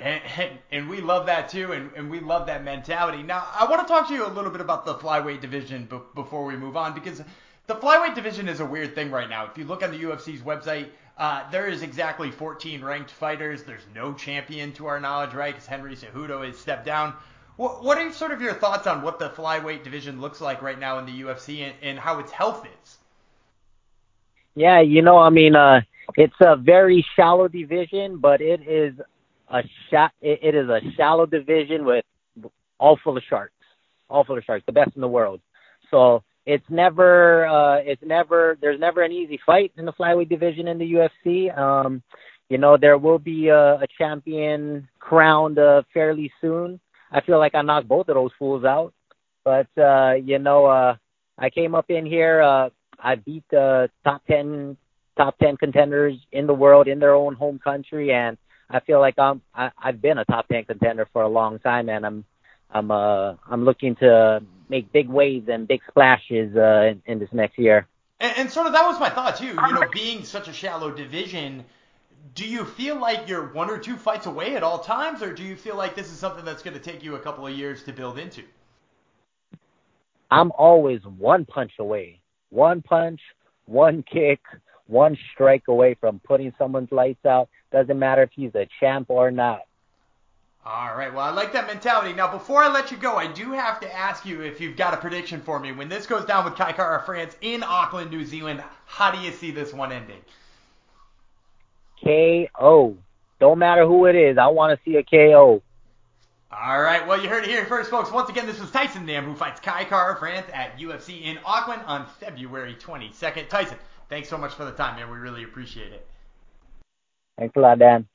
And, 0.00 0.52
and, 0.70 0.88
we 0.88 1.00
love 1.00 1.26
that 1.26 1.48
too, 1.48 1.72
and, 1.72 1.90
and 1.96 2.08
we 2.08 2.20
love 2.20 2.46
that 2.46 2.62
mentality. 2.62 3.22
Now, 3.22 3.48
I 3.52 3.64
want 3.64 3.86
to 3.86 3.92
talk 3.92 4.06
to 4.08 4.14
you 4.14 4.24
a 4.24 4.28
little 4.28 4.50
bit 4.50 4.60
about 4.60 4.84
the 4.84 4.94
flyweight 4.94 5.40
division 5.40 5.88
b- 5.90 5.98
before 6.14 6.44
we 6.44 6.56
move 6.56 6.76
on, 6.76 6.94
because 6.94 7.20
the 7.66 7.74
flyweight 7.74 8.14
division 8.14 8.48
is 8.48 8.60
a 8.60 8.64
weird 8.64 8.94
thing 8.94 9.10
right 9.10 9.28
now. 9.28 9.46
If 9.46 9.58
you 9.58 9.64
look 9.64 9.82
on 9.82 9.90
the 9.90 9.98
UFC's 9.98 10.42
website, 10.42 10.86
uh, 11.18 11.50
there 11.50 11.66
is 11.66 11.82
exactly 11.82 12.30
14 12.30 12.82
ranked 12.84 13.10
fighters. 13.10 13.64
There's 13.64 13.82
no 13.92 14.14
champion 14.14 14.72
to 14.74 14.86
our 14.86 15.00
knowledge, 15.00 15.34
right? 15.34 15.52
Because 15.52 15.66
Henry 15.66 15.96
Cejudo 15.96 16.46
has 16.46 16.56
stepped 16.56 16.86
down. 16.86 17.14
What, 17.56 17.82
what 17.82 17.98
are 17.98 18.12
sort 18.12 18.30
of 18.30 18.40
your 18.40 18.54
thoughts 18.54 18.86
on 18.86 19.02
what 19.02 19.18
the 19.18 19.30
flyweight 19.30 19.82
division 19.82 20.20
looks 20.20 20.40
like 20.40 20.62
right 20.62 20.78
now 20.78 21.00
in 21.00 21.06
the 21.06 21.22
UFC 21.22 21.62
and, 21.62 21.74
and 21.82 21.98
how 21.98 22.20
its 22.20 22.30
health 22.30 22.64
is? 22.82 22.98
Yeah, 24.54 24.80
you 24.80 25.02
know, 25.02 25.18
I 25.18 25.30
mean, 25.30 25.56
uh, 25.56 25.80
it's 26.16 26.34
a 26.40 26.56
very 26.56 27.04
shallow 27.16 27.48
division, 27.48 28.18
but 28.18 28.40
it 28.40 28.60
is 28.66 28.94
a 29.50 29.62
sha- 29.90 30.10
it, 30.20 30.54
is 30.54 30.68
a 30.68 30.80
shallow 30.96 31.26
division 31.26 31.84
with 31.84 32.04
all 32.78 32.98
full 33.02 33.16
of 33.16 33.22
sharks, 33.28 33.52
all 34.08 34.24
full 34.24 34.38
of 34.38 34.44
sharks, 34.44 34.64
the 34.66 34.72
best 34.72 34.92
in 34.94 35.00
the 35.00 35.08
world. 35.08 35.40
So 35.90 36.22
it's 36.46 36.64
never, 36.68 37.46
uh, 37.46 37.76
it's 37.78 38.02
never, 38.04 38.56
there's 38.60 38.80
never 38.80 39.02
an 39.02 39.12
easy 39.12 39.38
fight 39.44 39.72
in 39.76 39.84
the 39.84 39.92
flyweight 39.92 40.28
division 40.28 40.68
in 40.68 40.78
the 40.78 40.92
UFC. 40.92 41.56
Um, 41.56 42.02
you 42.48 42.58
know, 42.58 42.76
there 42.76 42.98
will 42.98 43.18
be 43.18 43.48
a, 43.48 43.74
a 43.74 43.86
champion 43.98 44.88
crowned 44.98 45.58
uh, 45.58 45.82
fairly 45.92 46.32
soon. 46.40 46.80
I 47.10 47.20
feel 47.20 47.38
like 47.38 47.54
I 47.54 47.62
knocked 47.62 47.88
both 47.88 48.08
of 48.08 48.14
those 48.14 48.30
fools 48.38 48.64
out, 48.64 48.92
but 49.44 49.68
uh, 49.78 50.14
you 50.22 50.38
know, 50.38 50.66
uh, 50.66 50.96
I 51.38 51.50
came 51.50 51.74
up 51.74 51.90
in 51.90 52.04
here. 52.04 52.42
Uh, 52.42 52.68
I 52.98 53.14
beat 53.14 53.44
the 53.50 53.88
top 54.04 54.22
ten, 54.26 54.76
top 55.16 55.38
ten 55.38 55.56
contenders 55.56 56.16
in 56.32 56.46
the 56.46 56.54
world 56.54 56.88
in 56.88 56.98
their 56.98 57.14
own 57.14 57.34
home 57.34 57.58
country, 57.58 58.12
and 58.12 58.36
I 58.70 58.80
feel 58.80 59.00
like 59.00 59.18
I'm 59.18 59.42
I, 59.54 59.70
I've 59.82 60.00
been 60.00 60.18
a 60.18 60.24
top 60.24 60.48
ten 60.48 60.64
contender 60.64 61.08
for 61.12 61.22
a 61.22 61.28
long 61.28 61.58
time, 61.58 61.88
and 61.88 62.04
I'm 62.04 62.24
I'm 62.70 62.90
uh 62.90 63.34
I'm 63.48 63.64
looking 63.64 63.96
to 63.96 64.42
make 64.68 64.92
big 64.92 65.08
waves 65.08 65.48
and 65.48 65.66
big 65.66 65.80
splashes 65.88 66.54
uh 66.56 66.90
in, 66.90 67.02
in 67.06 67.18
this 67.18 67.30
next 67.32 67.58
year. 67.58 67.86
And, 68.20 68.36
and 68.36 68.50
sort 68.50 68.66
of 68.66 68.72
that 68.72 68.86
was 68.86 69.00
my 69.00 69.10
thought 69.10 69.36
too. 69.36 69.46
You 69.46 69.54
know, 69.54 69.88
being 69.92 70.24
such 70.24 70.48
a 70.48 70.52
shallow 70.52 70.90
division, 70.90 71.64
do 72.34 72.46
you 72.46 72.64
feel 72.64 73.00
like 73.00 73.28
you're 73.28 73.52
one 73.52 73.70
or 73.70 73.78
two 73.78 73.96
fights 73.96 74.26
away 74.26 74.56
at 74.56 74.62
all 74.62 74.78
times, 74.80 75.22
or 75.22 75.32
do 75.32 75.42
you 75.42 75.56
feel 75.56 75.76
like 75.76 75.94
this 75.94 76.12
is 76.12 76.18
something 76.18 76.44
that's 76.44 76.62
going 76.62 76.74
to 76.74 76.82
take 76.82 77.02
you 77.02 77.14
a 77.14 77.20
couple 77.20 77.46
of 77.46 77.54
years 77.54 77.82
to 77.84 77.92
build 77.92 78.18
into? 78.18 78.42
I'm 80.30 80.52
always 80.52 81.00
one 81.04 81.46
punch 81.46 81.72
away, 81.78 82.20
one 82.50 82.82
punch, 82.82 83.20
one 83.64 84.02
kick, 84.02 84.40
one 84.86 85.16
strike 85.32 85.68
away 85.68 85.94
from 86.00 86.20
putting 86.20 86.52
someone's 86.58 86.92
lights 86.92 87.24
out. 87.24 87.48
Doesn't 87.70 87.98
matter 87.98 88.22
if 88.22 88.30
he's 88.32 88.54
a 88.54 88.66
champ 88.80 89.10
or 89.10 89.30
not. 89.30 89.60
All 90.64 90.94
right. 90.94 91.12
Well, 91.12 91.24
I 91.24 91.30
like 91.30 91.52
that 91.54 91.66
mentality. 91.66 92.12
Now, 92.12 92.30
before 92.30 92.62
I 92.62 92.68
let 92.68 92.90
you 92.90 92.98
go, 92.98 93.16
I 93.16 93.26
do 93.26 93.52
have 93.52 93.80
to 93.80 93.94
ask 93.94 94.26
you 94.26 94.42
if 94.42 94.60
you've 94.60 94.76
got 94.76 94.92
a 94.92 94.98
prediction 94.98 95.40
for 95.40 95.58
me. 95.58 95.72
When 95.72 95.88
this 95.88 96.06
goes 96.06 96.26
down 96.26 96.44
with 96.44 96.56
Kai 96.56 96.72
Kara 96.72 97.02
France 97.04 97.36
in 97.40 97.62
Auckland, 97.62 98.10
New 98.10 98.24
Zealand, 98.24 98.62
how 98.84 99.10
do 99.10 99.18
you 99.18 99.32
see 99.32 99.50
this 99.50 99.72
one 99.72 99.92
ending? 99.92 100.20
KO. 102.04 102.96
Don't 103.40 103.58
matter 103.58 103.86
who 103.86 104.06
it 104.06 104.14
is. 104.14 104.36
I 104.36 104.48
want 104.48 104.78
to 104.78 104.84
see 104.84 104.96
a 104.96 105.02
KO. 105.02 105.62
All 106.50 106.80
right. 106.80 107.06
Well, 107.06 107.22
you 107.22 107.28
heard 107.28 107.44
it 107.44 107.50
here 107.50 107.64
first, 107.66 107.90
folks. 107.90 108.10
Once 108.10 108.28
again, 108.28 108.46
this 108.46 108.60
was 108.60 108.70
Tyson 108.70 109.06
Nam, 109.06 109.24
who 109.24 109.34
fights 109.34 109.60
Kai 109.60 109.84
Kara 109.84 110.16
France 110.16 110.46
at 110.52 110.78
UFC 110.78 111.22
in 111.22 111.38
Auckland 111.44 111.82
on 111.86 112.06
February 112.20 112.74
22nd. 112.74 113.48
Tyson, 113.48 113.78
thanks 114.08 114.28
so 114.28 114.36
much 114.36 114.52
for 114.54 114.64
the 114.64 114.72
time, 114.72 114.96
man. 114.96 115.10
We 115.10 115.18
really 115.18 115.44
appreciate 115.44 115.92
it. 115.92 116.06
Thanks 117.38 117.54
a 117.56 117.60
lot, 117.60 117.78
Dan. 117.78 118.08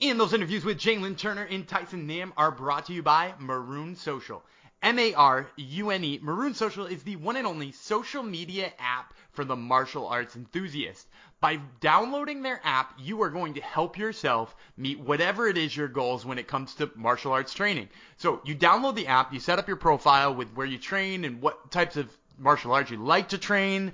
And 0.00 0.20
those 0.20 0.32
interviews 0.32 0.64
with 0.64 0.78
Jalin 0.78 1.18
Turner 1.18 1.44
and 1.44 1.68
Tyson 1.68 2.06
Nam 2.06 2.32
are 2.36 2.50
brought 2.50 2.86
to 2.86 2.94
you 2.94 3.02
by 3.02 3.34
Marune 3.38 3.94
Social. 3.96 4.42
M-A-R-U-N-E. 4.82 6.20
Marune 6.22 6.54
Social 6.54 6.86
is 6.86 7.02
the 7.02 7.16
one 7.16 7.36
and 7.36 7.46
only 7.46 7.72
social 7.72 8.22
media 8.22 8.72
app 8.78 9.14
for 9.32 9.44
the 9.44 9.56
martial 9.56 10.06
arts 10.06 10.36
enthusiast. 10.36 11.08
By 11.40 11.56
downloading 11.80 12.42
their 12.42 12.60
app, 12.64 12.94
you 12.98 13.20
are 13.22 13.30
going 13.30 13.54
to 13.54 13.60
help 13.60 13.98
yourself 13.98 14.54
meet 14.76 15.00
whatever 15.00 15.48
it 15.48 15.58
is 15.58 15.76
your 15.76 15.88
goals 15.88 16.24
when 16.24 16.38
it 16.38 16.48
comes 16.48 16.74
to 16.76 16.90
martial 16.94 17.32
arts 17.32 17.52
training. 17.52 17.88
So 18.16 18.40
you 18.44 18.54
download 18.54 18.94
the 18.94 19.08
app, 19.08 19.32
you 19.32 19.40
set 19.40 19.58
up 19.58 19.68
your 19.68 19.76
profile 19.76 20.34
with 20.34 20.54
where 20.54 20.66
you 20.66 20.78
train 20.78 21.24
and 21.24 21.42
what 21.42 21.70
types 21.70 21.96
of 21.96 22.08
martial 22.38 22.72
arts 22.72 22.90
you 22.90 22.96
like 22.96 23.28
to 23.30 23.38
train, 23.38 23.92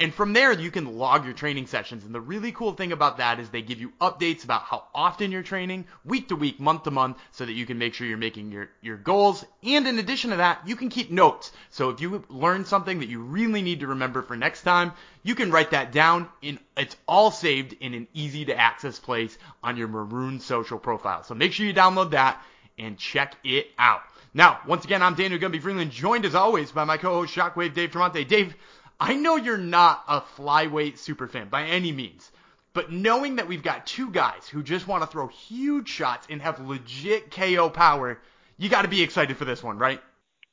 and 0.00 0.14
from 0.14 0.32
there, 0.32 0.52
you 0.52 0.70
can 0.70 0.96
log 0.96 1.24
your 1.24 1.34
training 1.34 1.66
sessions. 1.66 2.04
And 2.04 2.14
the 2.14 2.20
really 2.20 2.52
cool 2.52 2.72
thing 2.72 2.92
about 2.92 3.16
that 3.16 3.40
is 3.40 3.48
they 3.48 3.62
give 3.62 3.80
you 3.80 3.92
updates 4.00 4.44
about 4.44 4.62
how 4.62 4.84
often 4.94 5.32
you're 5.32 5.42
training, 5.42 5.86
week 6.04 6.28
to 6.28 6.36
week, 6.36 6.60
month 6.60 6.84
to 6.84 6.92
month, 6.92 7.18
so 7.32 7.44
that 7.44 7.54
you 7.54 7.66
can 7.66 7.78
make 7.78 7.94
sure 7.94 8.06
you're 8.06 8.16
making 8.16 8.52
your, 8.52 8.70
your 8.80 8.96
goals. 8.96 9.44
And 9.64 9.88
in 9.88 9.98
addition 9.98 10.30
to 10.30 10.36
that, 10.36 10.60
you 10.68 10.76
can 10.76 10.88
keep 10.88 11.10
notes. 11.10 11.50
So 11.70 11.90
if 11.90 12.00
you 12.00 12.24
learn 12.28 12.64
something 12.64 13.00
that 13.00 13.08
you 13.08 13.20
really 13.20 13.60
need 13.60 13.80
to 13.80 13.88
remember 13.88 14.22
for 14.22 14.36
next 14.36 14.62
time, 14.62 14.92
you 15.24 15.34
can 15.34 15.50
write 15.50 15.72
that 15.72 15.90
down 15.90 16.28
and 16.44 16.60
it's 16.76 16.96
all 17.08 17.32
saved 17.32 17.74
in 17.80 17.94
an 17.94 18.06
easy 18.14 18.44
to 18.44 18.56
access 18.56 19.00
place 19.00 19.36
on 19.64 19.76
your 19.76 19.88
Marune 19.88 20.38
social 20.38 20.78
profile. 20.78 21.24
So 21.24 21.34
make 21.34 21.52
sure 21.52 21.66
you 21.66 21.74
download 21.74 22.12
that 22.12 22.40
and 22.78 22.96
check 22.98 23.34
it 23.42 23.66
out. 23.80 24.02
Now, 24.34 24.60
once 24.66 24.84
again, 24.84 25.02
I'm 25.02 25.14
Daniel 25.14 25.40
Gumby 25.40 25.60
Freeland, 25.60 25.90
joined 25.90 26.24
as 26.24 26.34
always 26.34 26.70
by 26.70 26.84
my 26.84 26.98
co-host 26.98 27.34
Shockwave 27.34 27.74
Dave 27.74 27.90
Tremonte. 27.90 28.28
Dave, 28.28 28.54
I 29.00 29.14
know 29.14 29.36
you're 29.36 29.58
not 29.58 30.02
a 30.08 30.20
flyweight 30.20 30.94
superfan 30.94 31.50
by 31.50 31.64
any 31.64 31.92
means, 31.92 32.30
but 32.72 32.90
knowing 32.90 33.36
that 33.36 33.46
we've 33.46 33.62
got 33.62 33.86
two 33.86 34.10
guys 34.10 34.48
who 34.48 34.62
just 34.62 34.88
want 34.88 35.02
to 35.02 35.06
throw 35.06 35.28
huge 35.28 35.88
shots 35.88 36.26
and 36.28 36.42
have 36.42 36.60
legit 36.60 37.30
KO 37.30 37.70
power, 37.70 38.18
you 38.56 38.68
got 38.68 38.82
to 38.82 38.88
be 38.88 39.02
excited 39.02 39.36
for 39.36 39.44
this 39.44 39.62
one, 39.62 39.78
right? 39.78 40.00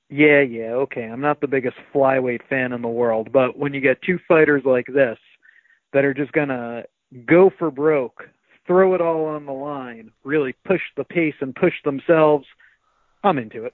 Yeah, 0.09 0.41
yeah, 0.41 0.73
okay. 0.73 1.03
I'm 1.03 1.21
not 1.21 1.41
the 1.41 1.47
biggest 1.47 1.77
flyweight 1.93 2.47
fan 2.47 2.71
in 2.71 2.83
the 2.83 2.87
world, 2.87 3.31
but 3.31 3.57
when 3.57 3.73
you 3.73 3.81
get 3.81 4.01
two 4.03 4.19
fighters 4.27 4.61
like 4.63 4.85
this 4.85 5.17
that 5.93 6.05
are 6.05 6.13
just 6.13 6.31
going 6.31 6.49
to 6.49 6.83
go 7.25 7.49
for 7.57 7.71
broke, 7.71 8.29
throw 8.67 8.93
it 8.93 9.01
all 9.01 9.25
on 9.25 9.47
the 9.47 9.51
line, 9.51 10.11
really 10.23 10.53
push 10.65 10.81
the 10.95 11.03
pace 11.03 11.35
and 11.41 11.55
push 11.55 11.73
themselves, 11.83 12.45
I'm 13.23 13.39
into 13.39 13.65
it. 13.65 13.73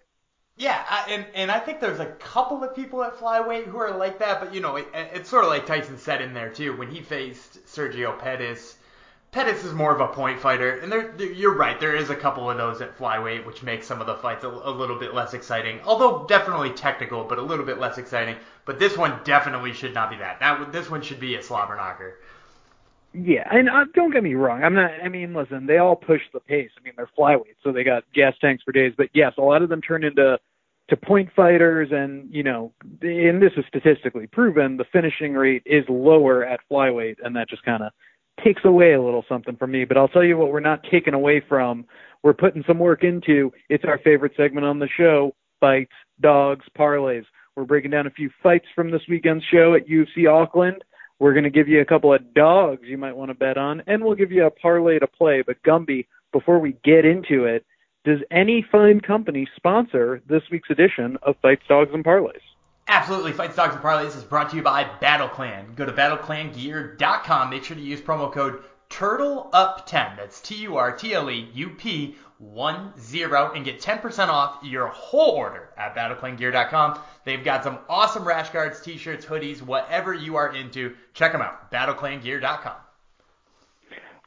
Yeah, 0.61 0.85
I, 0.87 1.09
and 1.09 1.25
and 1.33 1.49
I 1.49 1.57
think 1.57 1.79
there's 1.79 1.99
a 1.99 2.05
couple 2.05 2.63
of 2.63 2.75
people 2.75 3.03
at 3.03 3.15
flyweight 3.17 3.65
who 3.65 3.79
are 3.79 3.97
like 3.97 4.19
that, 4.19 4.39
but 4.39 4.53
you 4.53 4.61
know, 4.61 4.75
it, 4.75 4.87
it's 4.93 5.27
sort 5.27 5.43
of 5.43 5.49
like 5.49 5.65
Tyson 5.65 5.97
said 5.97 6.21
in 6.21 6.35
there 6.35 6.51
too 6.51 6.77
when 6.77 6.91
he 6.91 7.01
faced 7.01 7.65
Sergio 7.65 8.19
Pettis. 8.19 8.77
Pettis 9.31 9.63
is 9.63 9.73
more 9.73 9.91
of 9.91 10.01
a 10.01 10.13
point 10.13 10.39
fighter, 10.39 10.77
and 10.77 10.91
there, 10.91 11.15
you're 11.19 11.55
right. 11.55 11.79
There 11.79 11.95
is 11.95 12.11
a 12.11 12.15
couple 12.15 12.47
of 12.47 12.57
those 12.57 12.79
at 12.79 12.95
flyweight, 12.95 13.43
which 13.47 13.63
makes 13.63 13.87
some 13.87 14.01
of 14.01 14.05
the 14.05 14.17
fights 14.17 14.43
a, 14.43 14.49
a, 14.49 14.69
little 14.69 14.99
bit 14.99 15.15
less 15.15 15.33
exciting. 15.33 15.79
Although 15.83 16.27
definitely 16.27 16.69
technical, 16.73 17.23
but 17.23 17.39
a 17.39 17.41
little 17.41 17.65
bit 17.65 17.79
less 17.79 17.97
exciting. 17.97 18.35
But 18.65 18.77
this 18.77 18.95
one 18.95 19.19
definitely 19.23 19.73
should 19.73 19.95
not 19.95 20.11
be 20.11 20.17
that. 20.17 20.41
That 20.41 20.71
this 20.71 20.91
one 20.91 21.01
should 21.01 21.19
be 21.19 21.33
a 21.33 21.41
slobber 21.41 21.75
knocker. 21.75 22.19
Yeah, 23.15 23.47
and 23.51 23.67
uh, 23.67 23.85
don't 23.95 24.11
get 24.11 24.21
me 24.21 24.35
wrong. 24.35 24.63
I'm 24.63 24.75
not. 24.75 24.91
I 25.03 25.09
mean, 25.09 25.33
listen, 25.33 25.65
they 25.65 25.79
all 25.79 25.95
push 25.95 26.21
the 26.33 26.39
pace. 26.39 26.69
I 26.79 26.83
mean, 26.83 26.93
they're 26.97 27.09
flyweight, 27.17 27.55
so 27.63 27.71
they 27.71 27.83
got 27.83 28.03
gas 28.13 28.35
tanks 28.39 28.61
for 28.61 28.71
days. 28.71 28.93
But 28.95 29.07
yes, 29.15 29.33
a 29.39 29.41
lot 29.41 29.63
of 29.63 29.69
them 29.69 29.81
turn 29.81 30.03
into 30.03 30.37
to 30.91 30.97
point 30.97 31.29
fighters, 31.33 31.87
and 31.91 32.27
you 32.29 32.43
know, 32.43 32.73
and 33.01 33.41
this 33.41 33.53
is 33.55 33.63
statistically 33.67 34.27
proven. 34.27 34.75
The 34.75 34.85
finishing 34.91 35.33
rate 35.33 35.63
is 35.65 35.85
lower 35.87 36.45
at 36.45 36.59
flyweight, 36.69 37.15
and 37.23 37.33
that 37.37 37.49
just 37.49 37.63
kind 37.63 37.81
of 37.81 37.93
takes 38.43 38.65
away 38.65 38.93
a 38.93 39.01
little 39.01 39.23
something 39.27 39.55
from 39.55 39.71
me. 39.71 39.85
But 39.85 39.97
I'll 39.97 40.09
tell 40.09 40.23
you 40.23 40.37
what, 40.37 40.51
we're 40.51 40.59
not 40.59 40.83
taking 40.91 41.13
away 41.13 41.41
from. 41.47 41.85
We're 42.23 42.33
putting 42.33 42.63
some 42.67 42.77
work 42.77 43.03
into. 43.03 43.53
It's 43.69 43.85
our 43.85 43.99
favorite 43.99 44.33
segment 44.35 44.65
on 44.65 44.79
the 44.79 44.89
show: 44.97 45.33
fights, 45.61 45.93
dogs, 46.19 46.65
parlays. 46.77 47.23
We're 47.55 47.63
breaking 47.63 47.91
down 47.91 48.05
a 48.05 48.11
few 48.11 48.29
fights 48.43 48.67
from 48.75 48.91
this 48.91 49.01
weekend's 49.09 49.45
show 49.49 49.73
at 49.73 49.87
UFC 49.87 50.29
Auckland 50.29 50.83
we're 51.21 51.33
going 51.33 51.43
to 51.43 51.51
give 51.51 51.67
you 51.67 51.81
a 51.81 51.85
couple 51.85 52.11
of 52.11 52.33
dogs 52.33 52.81
you 52.83 52.97
might 52.97 53.15
want 53.15 53.29
to 53.29 53.35
bet 53.35 53.55
on, 53.55 53.83
and 53.85 54.03
we'll 54.03 54.15
give 54.15 54.31
you 54.31 54.47
a 54.47 54.49
parlay 54.49 54.97
to 54.97 55.05
play. 55.05 55.43
But 55.45 55.61
Gumby, 55.61 56.07
before 56.33 56.57
we 56.57 56.75
get 56.83 57.05
into 57.05 57.45
it, 57.45 57.63
does 58.03 58.19
any 58.31 58.65
fine 58.71 58.99
company 58.99 59.47
sponsor 59.55 60.21
this 60.27 60.43
week's 60.51 60.69
edition 60.69 61.17
of 61.21 61.35
Fights, 61.41 61.63
Dogs, 61.67 61.91
and 61.93 62.03
Parlays? 62.03 62.41
Absolutely. 62.87 63.31
Fights, 63.31 63.55
Dogs, 63.55 63.75
and 63.75 63.83
Parlays 63.83 64.15
is 64.17 64.23
brought 64.23 64.49
to 64.49 64.55
you 64.55 64.63
by 64.63 64.83
BattleClan. 65.01 65.75
Go 65.75 65.85
to 65.85 65.91
battleclangear.com. 65.91 67.49
Make 67.49 67.63
sure 67.63 67.75
to 67.75 67.81
use 67.81 68.01
promo 68.01 68.31
code 68.31 68.63
TURTLEUP10. 68.89 70.17
That's 70.17 70.41
T-U-R-T-L-E-U-P 70.41 72.15
one 72.41 72.91
zero 72.99 73.51
and 73.55 73.63
get 73.63 73.79
10% 73.79 74.27
off 74.27 74.63
your 74.63 74.87
whole 74.87 75.35
order 75.35 75.69
at 75.77 75.95
battleclangear.com. 75.95 76.99
They've 77.23 77.43
got 77.43 77.63
some 77.63 77.77
awesome 77.87 78.27
rash 78.27 78.49
guards, 78.49 78.81
t-shirts, 78.81 79.25
hoodies, 79.25 79.61
whatever 79.61 80.13
you 80.13 80.35
are 80.37 80.53
into. 80.53 80.95
Check 81.13 81.33
them 81.33 81.41
out. 81.41 81.71
battleclangear.com. 81.71 82.73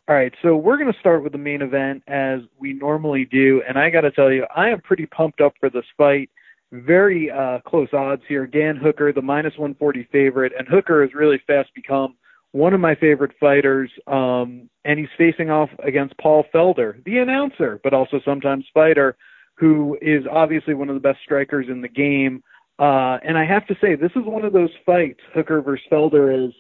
All 0.07 0.15
right, 0.15 0.35
so 0.43 0.55
we're 0.55 0.77
going 0.77 0.93
to 0.93 0.99
start 0.99 1.23
with 1.23 1.33
the 1.33 1.39
main 1.39 1.63
event 1.63 2.03
as 2.09 2.41
we 2.59 2.75
normally 2.75 3.25
do, 3.25 3.63
and 3.67 3.79
I 3.79 3.89
got 3.89 4.03
to 4.03 4.11
tell 4.11 4.31
you, 4.31 4.45
I 4.55 4.69
am 4.69 4.83
pretty 4.83 5.07
pumped 5.07 5.41
up 5.41 5.55
for 5.59 5.71
this 5.71 5.87
fight. 5.97 6.29
Very 6.73 7.31
uh, 7.31 7.61
close 7.67 7.89
odds 7.95 8.21
here. 8.29 8.47
Dan 8.47 8.77
Hooker, 8.77 9.15
the 9.15 9.23
minus 9.23 9.55
140 9.57 10.07
favorite, 10.13 10.53
and 10.59 10.69
Hooker 10.69 11.01
has 11.01 11.15
really 11.15 11.41
fast 11.47 11.71
become 11.75 12.17
one 12.53 12.75
of 12.75 12.81
my 12.81 12.95
favorite 12.95 13.33
fighters, 13.41 13.91
um, 14.07 14.69
and 14.85 14.99
he's 14.99 15.09
facing 15.17 15.49
off 15.49 15.71
against 15.83 16.19
Paul 16.19 16.45
Felder, 16.55 17.03
the 17.05 17.17
announcer, 17.19 17.81
but 17.83 17.95
also 17.95 18.21
sometimes 18.27 18.67
fighter, 18.75 19.17
who 19.55 19.97
is 20.03 20.25
obviously 20.31 20.75
one 20.75 20.91
of 20.91 20.97
the 20.97 21.01
best 21.01 21.21
strikers 21.25 21.67
in 21.71 21.81
the 21.81 21.89
game. 21.89 22.43
Uh, 22.79 23.17
and 23.25 23.39
I 23.39 23.47
have 23.47 23.67
to 23.69 23.77
say, 23.81 23.95
this 23.95 24.13
is 24.17 24.25
one 24.27 24.45
of 24.45 24.53
those 24.53 24.71
fights, 24.85 25.21
Hooker 25.33 25.63
versus 25.63 25.87
Felder, 25.91 26.47
is 26.47 26.55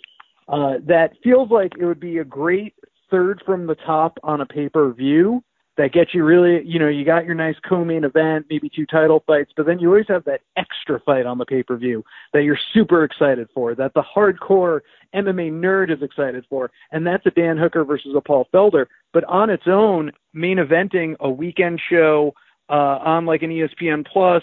uh, 0.48 0.74
that 0.86 1.12
feels 1.22 1.50
like 1.50 1.72
it 1.78 1.84
would 1.84 2.00
be 2.00 2.18
a 2.18 2.24
great 2.24 2.74
third 3.10 3.42
from 3.44 3.66
the 3.66 3.74
top 3.74 4.18
on 4.22 4.40
a 4.40 4.46
pay 4.46 4.68
per 4.68 4.92
view 4.92 5.42
that 5.76 5.92
gets 5.92 6.14
you 6.14 6.24
really, 6.24 6.64
you 6.64 6.78
know, 6.78 6.88
you 6.88 7.04
got 7.04 7.24
your 7.24 7.34
nice 7.34 7.56
co-main 7.68 8.04
event, 8.04 8.46
maybe 8.48 8.70
two 8.74 8.86
title 8.86 9.24
fights, 9.26 9.50
but 9.56 9.66
then 9.66 9.78
you 9.78 9.88
always 9.88 10.06
have 10.08 10.24
that 10.24 10.40
extra 10.56 11.00
fight 11.00 11.26
on 11.26 11.38
the 11.38 11.44
pay-per-view 11.44 12.04
that 12.32 12.44
you're 12.44 12.58
super 12.72 13.02
excited 13.02 13.48
for, 13.52 13.74
that 13.74 13.92
the 13.94 14.02
hardcore 14.02 14.80
MMA 15.14 15.50
nerd 15.50 15.92
is 15.92 16.02
excited 16.02 16.44
for, 16.48 16.70
and 16.92 17.06
that's 17.06 17.26
a 17.26 17.30
Dan 17.30 17.56
Hooker 17.56 17.84
versus 17.84 18.14
a 18.16 18.20
Paul 18.20 18.46
Felder. 18.54 18.86
But 19.12 19.24
on 19.24 19.50
its 19.50 19.64
own, 19.66 20.12
main 20.32 20.58
eventing 20.58 21.16
a 21.20 21.30
weekend 21.30 21.80
show 21.90 22.34
uh, 22.68 22.98
on 23.04 23.26
like 23.26 23.42
an 23.42 23.50
ESPN 23.50 24.06
Plus, 24.06 24.42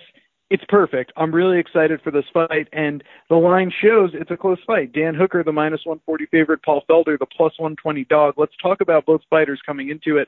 it's 0.52 0.64
perfect. 0.68 1.14
I'm 1.16 1.34
really 1.34 1.60
excited 1.60 2.02
for 2.04 2.12
this 2.12 2.26
fight, 2.34 2.68
and 2.74 3.02
the 3.30 3.38
line 3.38 3.72
shows 3.82 4.12
it's 4.14 4.32
a 4.32 4.38
close 4.38 4.60
fight. 4.68 4.92
Dan 4.92 5.16
Hooker, 5.16 5.44
the 5.46 5.54
minus 5.54 5.80
140 5.86 6.26
favorite, 6.26 6.62
Paul 6.62 6.84
Felder, 6.90 7.18
the 7.18 7.26
plus 7.26 7.54
120 7.58 8.04
dog. 8.06 8.34
Let's 8.36 8.52
talk 8.62 8.82
about 8.82 9.06
both 9.06 9.22
fighters 9.30 9.62
coming 9.66 9.90
into 9.90 10.18
it. 10.18 10.28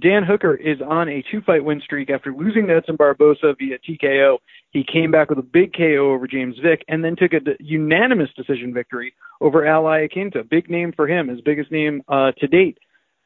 Dan 0.00 0.24
Hooker 0.24 0.56
is 0.56 0.78
on 0.84 1.08
a 1.08 1.22
two 1.30 1.40
fight 1.40 1.64
win 1.64 1.80
streak 1.80 2.10
after 2.10 2.34
losing 2.34 2.66
to 2.66 2.74
Edson 2.74 2.96
Barboza 2.96 3.54
via 3.56 3.78
TKO. 3.78 4.38
He 4.72 4.82
came 4.82 5.12
back 5.12 5.30
with 5.30 5.38
a 5.38 5.42
big 5.42 5.72
KO 5.72 6.12
over 6.12 6.26
James 6.26 6.56
Vick 6.60 6.84
and 6.88 7.04
then 7.04 7.14
took 7.14 7.32
a 7.32 7.38
unanimous 7.60 8.30
decision 8.36 8.74
victory 8.74 9.14
over 9.40 9.64
Al 9.64 9.84
Iaquinta. 9.84 10.50
Big 10.50 10.68
name 10.68 10.92
for 10.96 11.06
him, 11.06 11.28
his 11.28 11.40
biggest 11.42 11.70
name 11.70 12.02
uh, 12.08 12.32
to 12.38 12.48
date. 12.48 12.78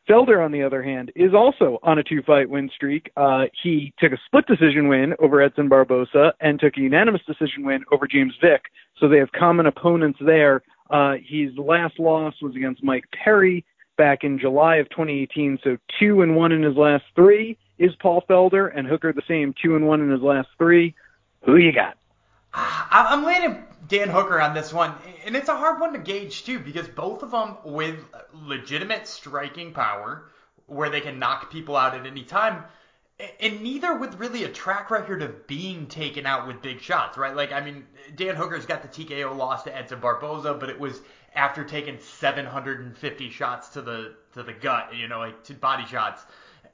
Felder, 0.08 0.42
on 0.44 0.52
the 0.52 0.62
other 0.62 0.82
hand, 0.82 1.12
is 1.14 1.34
also 1.34 1.78
on 1.82 1.98
a 1.98 2.02
two 2.02 2.22
fight 2.22 2.48
win 2.48 2.70
streak. 2.74 3.10
Uh, 3.16 3.44
he 3.62 3.92
took 3.98 4.12
a 4.12 4.18
split 4.26 4.46
decision 4.46 4.88
win 4.88 5.14
over 5.18 5.42
Edson 5.42 5.68
Barboza 5.68 6.32
and 6.40 6.58
took 6.58 6.76
a 6.76 6.80
unanimous 6.80 7.20
decision 7.26 7.64
win 7.64 7.84
over 7.92 8.06
James 8.06 8.32
Vick. 8.40 8.62
So 8.98 9.08
they 9.08 9.18
have 9.18 9.30
common 9.32 9.66
opponents 9.66 10.18
there. 10.24 10.62
Uh, 10.90 11.14
his 11.24 11.50
last 11.58 11.98
loss 11.98 12.34
was 12.40 12.56
against 12.56 12.82
Mike 12.82 13.04
Perry 13.12 13.64
back 13.98 14.24
in 14.24 14.38
July 14.38 14.76
of 14.76 14.88
2018. 14.90 15.58
So 15.62 15.76
two 16.00 16.22
and 16.22 16.34
one 16.34 16.52
in 16.52 16.62
his 16.62 16.76
last 16.76 17.04
three 17.14 17.58
is 17.78 17.90
Paul 18.00 18.24
Felder, 18.28 18.72
and 18.74 18.86
Hooker 18.86 19.12
the 19.12 19.22
same, 19.28 19.54
two 19.62 19.76
and 19.76 19.86
one 19.86 20.00
in 20.00 20.10
his 20.10 20.22
last 20.22 20.48
three. 20.56 20.94
Who 21.44 21.56
you 21.56 21.72
got? 21.72 21.98
I'm 22.54 23.24
landing 23.24 23.64
Dan 23.88 24.08
Hooker 24.08 24.40
on 24.40 24.54
this 24.54 24.72
one, 24.72 24.94
and 25.24 25.36
it's 25.36 25.48
a 25.48 25.56
hard 25.56 25.80
one 25.80 25.92
to 25.92 25.98
gauge 25.98 26.44
too 26.44 26.58
because 26.58 26.88
both 26.88 27.22
of 27.22 27.30
them 27.30 27.56
with 27.64 28.04
legitimate 28.32 29.06
striking 29.06 29.72
power, 29.72 30.30
where 30.66 30.90
they 30.90 31.00
can 31.00 31.18
knock 31.18 31.50
people 31.50 31.76
out 31.76 31.94
at 31.94 32.06
any 32.06 32.24
time. 32.24 32.64
And 33.40 33.62
neither 33.62 33.96
with 33.96 34.14
really 34.14 34.44
a 34.44 34.48
track 34.48 34.90
record 34.90 35.22
of 35.22 35.46
being 35.48 35.86
taken 35.86 36.24
out 36.24 36.46
with 36.46 36.62
big 36.62 36.80
shots, 36.80 37.18
right? 37.18 37.34
Like, 37.34 37.50
I 37.50 37.60
mean, 37.60 37.84
Dan 38.14 38.36
Hooker's 38.36 38.64
got 38.64 38.82
the 38.82 38.88
TKO 38.88 39.36
loss 39.36 39.64
to 39.64 39.76
Edson 39.76 39.98
Barboza, 39.98 40.54
but 40.54 40.68
it 40.70 40.78
was 40.78 41.00
after 41.34 41.64
taking 41.64 41.98
750 41.98 43.30
shots 43.30 43.70
to 43.70 43.82
the 43.82 44.14
to 44.34 44.42
the 44.42 44.52
gut, 44.52 44.94
you 44.94 45.08
know, 45.08 45.18
like 45.18 45.42
to 45.44 45.54
body 45.54 45.84
shots. 45.86 46.22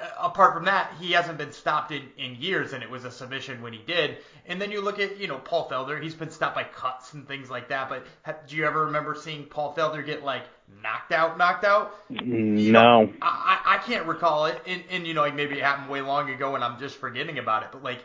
Uh, 0.00 0.07
apart 0.20 0.54
from 0.54 0.64
that, 0.64 0.92
he 1.00 1.12
hasn't 1.12 1.38
been 1.38 1.52
stopped 1.52 1.92
in, 1.92 2.02
in 2.18 2.37
years, 2.37 2.72
and 2.72 2.83
it 2.83 2.90
was 2.90 3.04
a 3.04 3.11
submission 3.11 3.62
when 3.62 3.72
he 3.72 3.80
did. 3.87 4.18
And 4.46 4.61
then 4.61 4.70
you 4.70 4.80
look 4.80 4.98
at, 4.98 5.18
you 5.18 5.26
know, 5.26 5.38
Paul 5.38 5.68
Felder. 5.68 6.02
He's 6.02 6.14
been 6.14 6.30
stopped 6.30 6.54
by 6.54 6.64
cuts 6.64 7.12
and 7.14 7.26
things 7.26 7.50
like 7.50 7.68
that. 7.68 7.88
But 7.88 8.07
have, 8.22 8.46
do 8.46 8.57
you 8.57 8.66
ever 8.66 8.87
remember 8.87 9.14
seeing 9.14 9.44
Paul 9.44 9.74
Felder 9.74 10.04
get 10.04 10.24
like 10.24 10.44
knocked 10.83 11.12
out, 11.12 11.38
knocked 11.38 11.64
out? 11.64 11.94
You 12.09 12.22
no. 12.22 13.04
Know, 13.04 13.12
I, 13.22 13.61
I 13.64 13.78
can't 13.87 14.07
recall 14.07 14.46
it, 14.46 14.61
and, 14.66 14.83
and 14.90 15.07
you 15.07 15.14
know, 15.14 15.22
like 15.22 15.35
maybe 15.35 15.57
it 15.59 15.62
happened 15.62 15.90
way 15.90 16.00
long 16.00 16.30
ago, 16.30 16.54
and 16.54 16.64
I'm 16.64 16.78
just 16.78 16.96
forgetting 16.96 17.38
about 17.38 17.62
it. 17.62 17.70
But 17.72 17.83
like, 17.83 18.04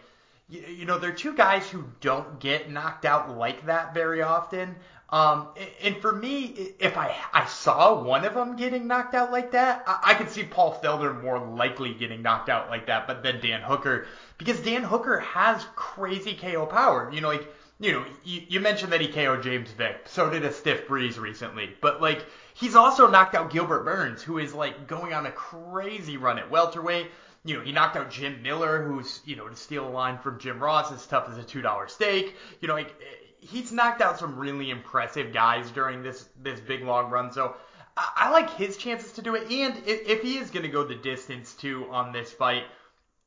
you, 0.49 0.61
you 0.61 0.85
know, 0.85 0.97
they're 0.97 1.11
two 1.11 1.33
guys 1.33 1.69
who 1.69 1.85
don't 2.01 2.39
get 2.39 2.71
knocked 2.71 3.05
out 3.05 3.37
like 3.37 3.65
that 3.65 3.93
very 3.93 4.21
often. 4.21 4.75
Um, 5.11 5.47
and 5.81 5.97
for 5.97 6.11
me, 6.11 6.73
if 6.79 6.95
I 6.95 7.15
I 7.33 7.45
saw 7.45 7.99
one 8.03 8.25
of 8.25 8.35
them 8.35 8.55
getting 8.55 8.85
knocked 8.85 9.15
out 9.15 9.31
like 9.31 9.51
that, 9.53 9.83
I, 9.87 10.11
I 10.11 10.13
could 10.13 10.29
see 10.29 10.43
Paul 10.43 10.79
Felder 10.83 11.19
more 11.19 11.39
likely 11.39 11.95
getting 11.95 12.21
knocked 12.21 12.49
out 12.49 12.69
like 12.69 12.85
that, 12.87 13.07
but 13.07 13.23
then 13.23 13.39
Dan 13.41 13.61
Hooker, 13.61 14.05
because 14.37 14.59
Dan 14.59 14.83
Hooker 14.83 15.19
has 15.19 15.65
crazy 15.75 16.35
KO 16.35 16.67
power. 16.67 17.09
You 17.11 17.21
know, 17.21 17.27
like 17.29 17.47
you 17.79 17.93
know, 17.93 18.05
you, 18.23 18.43
you 18.49 18.59
mentioned 18.59 18.91
that 18.91 19.01
he 19.01 19.07
KO'd 19.07 19.41
James 19.41 19.71
Vick, 19.71 20.01
so 20.05 20.29
did 20.29 20.43
a 20.43 20.53
stiff 20.53 20.87
breeze 20.87 21.17
recently, 21.17 21.71
but 21.81 22.01
like 22.01 22.23
he's 22.53 22.75
also 22.75 23.07
knocked 23.07 23.33
out 23.33 23.49
Gilbert 23.49 23.85
Burns, 23.85 24.21
who 24.21 24.37
is 24.37 24.53
like 24.53 24.87
going 24.87 25.13
on 25.13 25.25
a 25.25 25.31
crazy 25.31 26.17
run 26.17 26.37
at 26.37 26.51
welterweight. 26.51 27.07
You 27.45 27.57
know, 27.57 27.63
he 27.63 27.71
knocked 27.71 27.95
out 27.95 28.11
Jim 28.11 28.41
Miller, 28.41 28.83
who's, 28.83 29.21
you 29.25 29.35
know, 29.35 29.47
to 29.47 29.55
steal 29.55 29.87
a 29.87 29.89
line 29.89 30.17
from 30.17 30.39
Jim 30.39 30.59
Ross, 30.59 30.91
as 30.91 31.05
tough 31.05 31.29
as 31.29 31.37
a 31.37 31.43
$2 31.43 31.89
steak. 31.89 32.35
You 32.61 32.67
know, 32.67 32.73
like, 32.73 32.93
he's 33.39 33.71
knocked 33.71 34.01
out 34.01 34.19
some 34.19 34.37
really 34.37 34.69
impressive 34.69 35.33
guys 35.33 35.71
during 35.71 36.03
this 36.03 36.27
this 36.41 36.59
big 36.59 36.83
long 36.83 37.09
run. 37.09 37.31
So 37.31 37.55
I, 37.95 38.11
I 38.15 38.31
like 38.31 38.49
his 38.55 38.77
chances 38.77 39.13
to 39.13 39.21
do 39.21 39.35
it. 39.35 39.49
And 39.51 39.77
if, 39.85 40.07
if 40.07 40.21
he 40.21 40.37
is 40.37 40.49
going 40.51 40.63
to 40.63 40.71
go 40.71 40.83
the 40.83 40.95
distance 40.95 41.53
too 41.53 41.87
on 41.89 42.11
this 42.11 42.31
fight, 42.31 42.63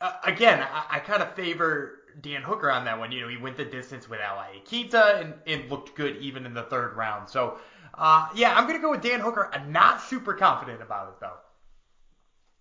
uh, 0.01 0.13
again, 0.25 0.61
I, 0.61 0.97
I 0.97 0.99
kind 1.01 1.23
of 1.23 1.35
favor 1.35 2.01
Dan 2.21 2.43
Hooker 2.43 2.71
on 2.71 2.85
that 2.85 2.99
one. 2.99 3.13
You 3.13 3.23
know, 3.23 3.29
he 3.29 3.39
went 3.39 3.57
the 3.57 3.65
distance 3.65 4.09
with 4.09 4.21
Al 4.21 4.37
Iaquinta 4.37 5.21
and, 5.21 5.35
and 5.47 5.71
looked 5.71 5.95
good 5.95 6.17
even 6.19 6.45
in 6.45 6.55
the 6.55 6.65
third 6.65 6.97
round. 6.97 7.29
So 7.29 7.59
uh, 7.95 8.29
yeah, 8.35 8.55
I'm 8.55 8.65
going 8.65 8.77
to 8.77 8.83
go 8.83 8.91
with 8.91 9.03
Dan 9.03 9.21
Hooker. 9.21 9.51
I'm 9.53 9.73
not 9.73 10.01
super 10.03 10.35
confident 10.35 10.83
about 10.83 11.09
it 11.09 11.21
though. 11.21 11.37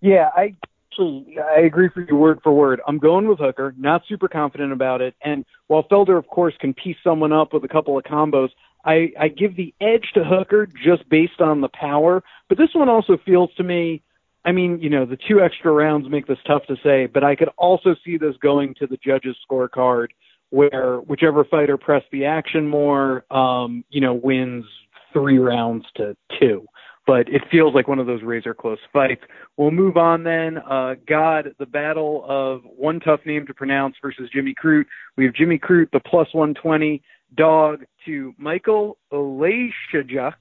Yeah, 0.02 0.30
I 0.36 0.56
actually, 0.92 1.38
I 1.40 1.62
agree 1.62 1.90
for 1.90 2.02
you 2.02 2.16
word 2.16 2.40
for 2.44 2.54
word. 2.54 2.82
I'm 2.88 2.98
going 2.98 3.28
with 3.28 3.40
Hooker. 3.40 3.74
Not 3.78 4.04
super 4.08 4.28
confident 4.28 4.72
about 4.74 5.02
it. 5.02 5.16
And 5.24 5.46
while 5.68 5.84
Felder, 5.84 6.18
of 6.18 6.28
course, 6.28 6.54
can 6.60 6.74
piece 6.74 6.98
someone 7.04 7.32
up 7.32 7.54
with 7.54 7.64
a 7.64 7.68
couple 7.68 7.98
of 7.98 8.04
combos, 8.04 8.50
I, 8.84 9.12
I 9.20 9.28
give 9.28 9.56
the 9.56 9.74
edge 9.80 10.12
to 10.16 10.24
Hooker 10.24 10.68
just 10.68 11.08
based 11.10 11.40
on 11.40 11.62
the 11.62 11.70
power. 11.70 12.24
But 12.50 12.58
this 12.58 12.70
one 12.74 12.90
also 12.90 13.18
feels 13.26 13.54
to 13.56 13.64
me, 13.64 14.04
I 14.44 14.52
mean, 14.52 14.80
you 14.82 14.90
know, 14.90 15.06
the 15.06 15.18
two 15.18 15.40
extra 15.40 15.72
rounds 15.72 16.10
make 16.10 16.28
this 16.28 16.40
tough 16.48 16.66
to 16.68 16.76
say, 16.84 17.06
but 17.06 17.24
I 17.24 17.36
could 17.36 17.50
also 17.58 17.96
see 18.04 18.18
this 18.18 18.36
going 18.42 18.74
to 18.80 18.88
the 18.88 18.98
judges' 18.98 19.38
scorecard 19.50 20.08
where 20.50 20.98
whichever 20.98 21.46
fighter 21.46 21.78
pressed 21.78 22.08
the 22.12 22.26
action 22.26 22.68
more, 22.68 23.24
um, 23.32 23.86
you 23.90 24.02
know, 24.02 24.14
wins 24.14 24.66
three 25.14 25.38
rounds 25.38 25.86
to 25.96 26.18
two. 26.40 26.66
But 27.12 27.28
it 27.28 27.42
feels 27.52 27.76
like 27.76 27.90
one 27.90 28.00
of 28.00 28.08
those 28.08 28.24
razor 28.24 28.54
close 28.54 28.78
fights. 28.94 29.22
We'll 29.58 29.72
move 29.72 29.98
on 29.98 30.24
then. 30.24 30.60
Uh, 30.60 30.96
God, 31.06 31.54
the 31.60 31.66
battle 31.66 32.24
of 32.26 32.62
one 32.64 33.02
tough 33.02 33.20
name 33.26 33.46
to 33.48 33.54
pronounce 33.54 33.98
versus 34.02 34.30
Jimmy 34.34 34.56
Crute. 34.56 34.86
We 35.18 35.26
have 35.26 35.34
Jimmy 35.34 35.60
Crute, 35.60 35.92
the 35.92 36.00
plus 36.00 36.30
120 36.32 37.04
dog 37.36 37.84
to 38.06 38.34
Michael 38.38 38.98
Oleksiejczuk. 39.12 40.34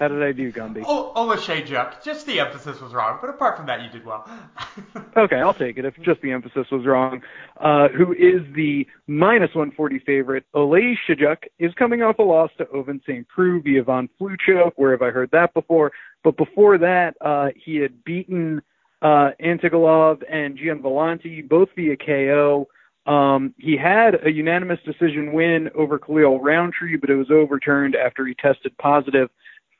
How 0.00 0.08
did 0.08 0.22
I 0.22 0.32
do, 0.32 0.50
Gumby? 0.50 0.82
Oh, 0.86 1.12
Oleksiejczuk. 1.14 2.02
Just 2.02 2.26
the 2.26 2.40
emphasis 2.40 2.80
was 2.80 2.92
wrong, 2.92 3.18
but 3.20 3.30
apart 3.30 3.56
from 3.56 3.66
that, 3.66 3.82
you 3.82 3.90
did 3.90 4.04
well. 4.04 4.28
okay, 5.16 5.36
I'll 5.36 5.54
take 5.54 5.76
it 5.78 5.84
if 5.84 5.94
just 6.02 6.20
the 6.22 6.32
emphasis 6.32 6.66
was 6.72 6.86
wrong. 6.86 7.22
Uh, 7.60 7.88
who 7.88 8.12
is 8.12 8.42
the 8.54 8.86
minus 9.06 9.54
140 9.54 9.98
favorite? 10.00 10.44
Oleksiejczuk 10.54 11.44
is 11.58 11.72
coming 11.74 12.02
off 12.02 12.18
a 12.18 12.22
loss 12.22 12.50
to 12.58 12.64
Ovince 12.66 13.02
St. 13.04 13.26
Preux 13.28 13.60
via 13.60 13.82
Von 13.82 14.08
Flue. 14.18 14.36
Where 14.76 14.92
have 14.92 15.02
I 15.02 15.10
heard 15.10 15.30
that 15.32 15.52
before? 15.54 15.92
But 16.24 16.36
before 16.36 16.78
that, 16.78 17.14
uh, 17.20 17.48
he 17.54 17.76
had 17.76 18.04
beaten 18.04 18.62
uh, 19.02 19.30
Antigulov 19.42 20.22
and 20.30 20.56
Gian 20.56 20.82
Villante 20.82 21.48
both 21.48 21.68
via 21.76 21.96
KO. 21.96 22.68
Um, 23.08 23.54
he 23.56 23.74
had 23.76 24.26
a 24.26 24.30
unanimous 24.30 24.80
decision 24.84 25.32
win 25.32 25.70
over 25.74 25.98
Khalil 25.98 26.40
Rountree, 26.40 26.96
but 26.96 27.08
it 27.08 27.14
was 27.14 27.30
overturned 27.30 27.96
after 27.96 28.26
he 28.26 28.34
tested 28.34 28.76
positive 28.76 29.30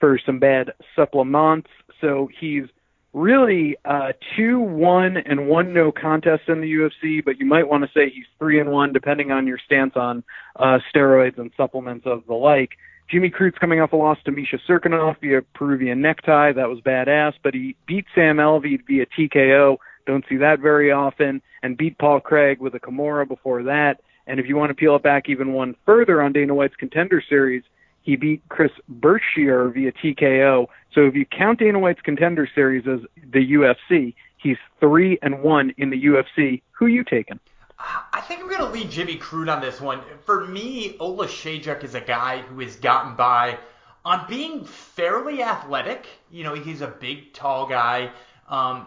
for 0.00 0.18
some 0.24 0.38
bad 0.38 0.72
supplements. 0.96 1.68
So 2.00 2.30
he's 2.40 2.64
really 3.12 3.76
uh, 3.84 4.12
two 4.34 4.60
one 4.60 5.18
and 5.18 5.46
one 5.46 5.74
no 5.74 5.92
contest 5.92 6.44
in 6.48 6.62
the 6.62 6.72
UFC, 6.72 7.22
but 7.22 7.38
you 7.38 7.44
might 7.44 7.68
want 7.68 7.84
to 7.84 7.90
say 7.92 8.08
he's 8.08 8.24
three 8.38 8.60
and 8.60 8.70
one 8.70 8.94
depending 8.94 9.30
on 9.30 9.46
your 9.46 9.58
stance 9.58 9.92
on 9.94 10.24
uh, 10.56 10.78
steroids 10.94 11.38
and 11.38 11.50
supplements 11.54 12.06
of 12.06 12.22
the 12.26 12.34
like. 12.34 12.70
Jimmy 13.10 13.28
Crute's 13.28 13.58
coming 13.58 13.80
off 13.80 13.92
a 13.92 13.96
loss 13.96 14.18
to 14.24 14.30
Misha 14.30 14.58
Cirkunov 14.68 15.20
via 15.20 15.42
Peruvian 15.54 16.00
necktie. 16.00 16.52
That 16.52 16.68
was 16.68 16.80
badass, 16.80 17.34
but 17.42 17.52
he 17.54 17.76
beat 17.86 18.06
Sam 18.14 18.36
Alvey 18.36 18.78
via 18.86 19.06
TKO. 19.06 19.78
Don't 20.08 20.24
see 20.26 20.38
that 20.38 20.60
very 20.60 20.90
often. 20.90 21.42
And 21.62 21.76
beat 21.76 21.98
Paul 21.98 22.18
Craig 22.18 22.60
with 22.60 22.74
a 22.74 22.80
Kimura 22.80 23.28
before 23.28 23.62
that. 23.64 24.00
And 24.26 24.40
if 24.40 24.46
you 24.46 24.56
want 24.56 24.70
to 24.70 24.74
peel 24.74 24.96
it 24.96 25.02
back 25.02 25.28
even 25.28 25.52
one 25.52 25.76
further 25.84 26.22
on 26.22 26.32
Dana 26.32 26.54
White's 26.54 26.76
contender 26.76 27.22
series, 27.28 27.62
he 28.00 28.16
beat 28.16 28.40
Chris 28.48 28.72
Birchler 28.90 29.72
via 29.74 29.92
TKO. 29.92 30.68
So 30.94 31.02
if 31.02 31.14
you 31.14 31.26
count 31.26 31.58
Dana 31.58 31.78
White's 31.78 32.00
contender 32.00 32.48
series 32.54 32.88
as 32.88 33.00
the 33.32 33.52
UFC, 33.52 34.14
he's 34.38 34.56
three 34.80 35.18
and 35.20 35.42
one 35.42 35.74
in 35.76 35.90
the 35.90 36.02
UFC. 36.02 36.62
Who 36.72 36.86
you 36.86 37.04
taking? 37.04 37.38
I 37.78 38.22
think 38.22 38.40
I'm 38.40 38.48
going 38.48 38.60
to 38.60 38.70
lead 38.70 38.90
Jimmy 38.90 39.18
Crute 39.18 39.54
on 39.54 39.60
this 39.60 39.78
one. 39.78 40.00
For 40.24 40.46
me, 40.46 40.96
Oleksiejczuk 40.98 41.84
is 41.84 41.94
a 41.94 42.00
guy 42.00 42.38
who 42.38 42.60
has 42.60 42.76
gotten 42.76 43.14
by 43.14 43.58
on 44.06 44.24
being 44.26 44.64
fairly 44.64 45.42
athletic. 45.42 46.06
You 46.30 46.44
know, 46.44 46.54
he's 46.54 46.80
a 46.80 46.86
big, 46.86 47.34
tall 47.34 47.66
guy. 47.66 48.10
Um, 48.48 48.86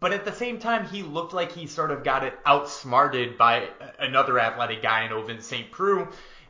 but 0.00 0.12
at 0.12 0.24
the 0.24 0.32
same 0.32 0.58
time, 0.58 0.86
he 0.86 1.02
looked 1.02 1.32
like 1.32 1.52
he 1.52 1.66
sort 1.66 1.90
of 1.90 2.02
got 2.02 2.24
it 2.24 2.34
outsmarted 2.44 3.36
by 3.36 3.68
another 3.98 4.38
athletic 4.38 4.82
guy 4.82 5.04
in 5.04 5.12
Ovince 5.12 5.42
St. 5.42 5.70
Preux 5.70 6.08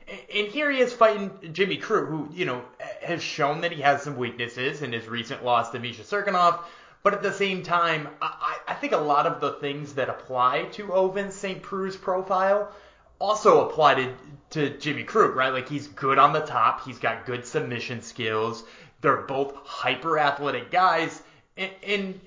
and 0.08 0.46
here 0.48 0.70
he 0.70 0.80
is 0.80 0.92
fighting 0.92 1.30
Jimmy 1.52 1.78
Crute, 1.78 2.08
who, 2.08 2.28
you 2.32 2.44
know, 2.44 2.62
has 3.02 3.22
shown 3.22 3.62
that 3.62 3.72
he 3.72 3.82
has 3.82 4.02
some 4.02 4.16
weaknesses 4.16 4.82
in 4.82 4.92
his 4.92 5.08
recent 5.08 5.44
loss 5.44 5.70
to 5.70 5.80
Misha 5.80 6.02
Cirkunov. 6.02 6.60
But 7.02 7.14
at 7.14 7.22
the 7.22 7.32
same 7.32 7.62
time, 7.62 8.08
I, 8.20 8.58
I 8.68 8.74
think 8.74 8.92
a 8.92 8.98
lot 8.98 9.26
of 9.26 9.40
the 9.40 9.52
things 9.54 9.94
that 9.94 10.08
apply 10.08 10.66
to 10.72 10.88
Ovince 10.88 11.32
St. 11.32 11.62
Preux's 11.62 11.96
profile 11.96 12.72
also 13.18 13.68
apply 13.68 13.94
to, 13.94 14.14
to 14.50 14.78
Jimmy 14.78 15.04
Crute, 15.04 15.34
right? 15.34 15.52
Like 15.52 15.68
he's 15.68 15.88
good 15.88 16.18
on 16.18 16.32
the 16.32 16.40
top, 16.40 16.84
he's 16.84 16.98
got 16.98 17.26
good 17.26 17.44
submission 17.44 18.02
skills. 18.02 18.64
They're 19.00 19.22
both 19.22 19.54
hyper 19.64 20.18
athletic 20.18 20.70
guys, 20.70 21.22
and, 21.56 21.70
and 21.84 22.20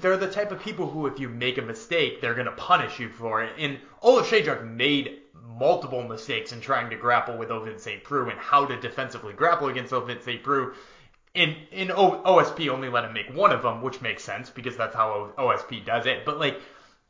they're 0.00 0.16
the 0.16 0.30
type 0.30 0.50
of 0.52 0.60
people 0.60 0.88
who, 0.88 1.06
if 1.06 1.18
you 1.20 1.28
make 1.28 1.58
a 1.58 1.62
mistake, 1.62 2.20
they're 2.20 2.34
going 2.34 2.46
to 2.46 2.52
punish 2.52 2.98
you 2.98 3.08
for 3.08 3.42
it. 3.42 3.52
And 3.58 3.78
Oleksiejczuk 4.02 4.64
made 4.74 5.18
multiple 5.58 6.02
mistakes 6.02 6.52
in 6.52 6.60
trying 6.60 6.90
to 6.90 6.96
grapple 6.96 7.36
with 7.36 7.50
Ovince 7.50 7.80
St. 7.80 8.02
Preux 8.02 8.28
and 8.28 8.38
how 8.38 8.66
to 8.66 8.80
defensively 8.80 9.32
grapple 9.32 9.68
against 9.68 9.92
Ovince 9.92 10.24
St. 10.24 10.42
Preux. 10.42 10.74
In 11.34 11.90
o, 11.90 12.22
OSP 12.24 12.68
only 12.68 12.88
let 12.88 13.04
him 13.04 13.12
make 13.12 13.34
one 13.34 13.50
of 13.50 13.62
them, 13.62 13.82
which 13.82 14.00
makes 14.00 14.22
sense 14.22 14.50
because 14.50 14.76
that's 14.76 14.94
how 14.94 15.32
OSP 15.36 15.84
does 15.84 16.06
it. 16.06 16.24
But 16.24 16.38
like 16.38 16.60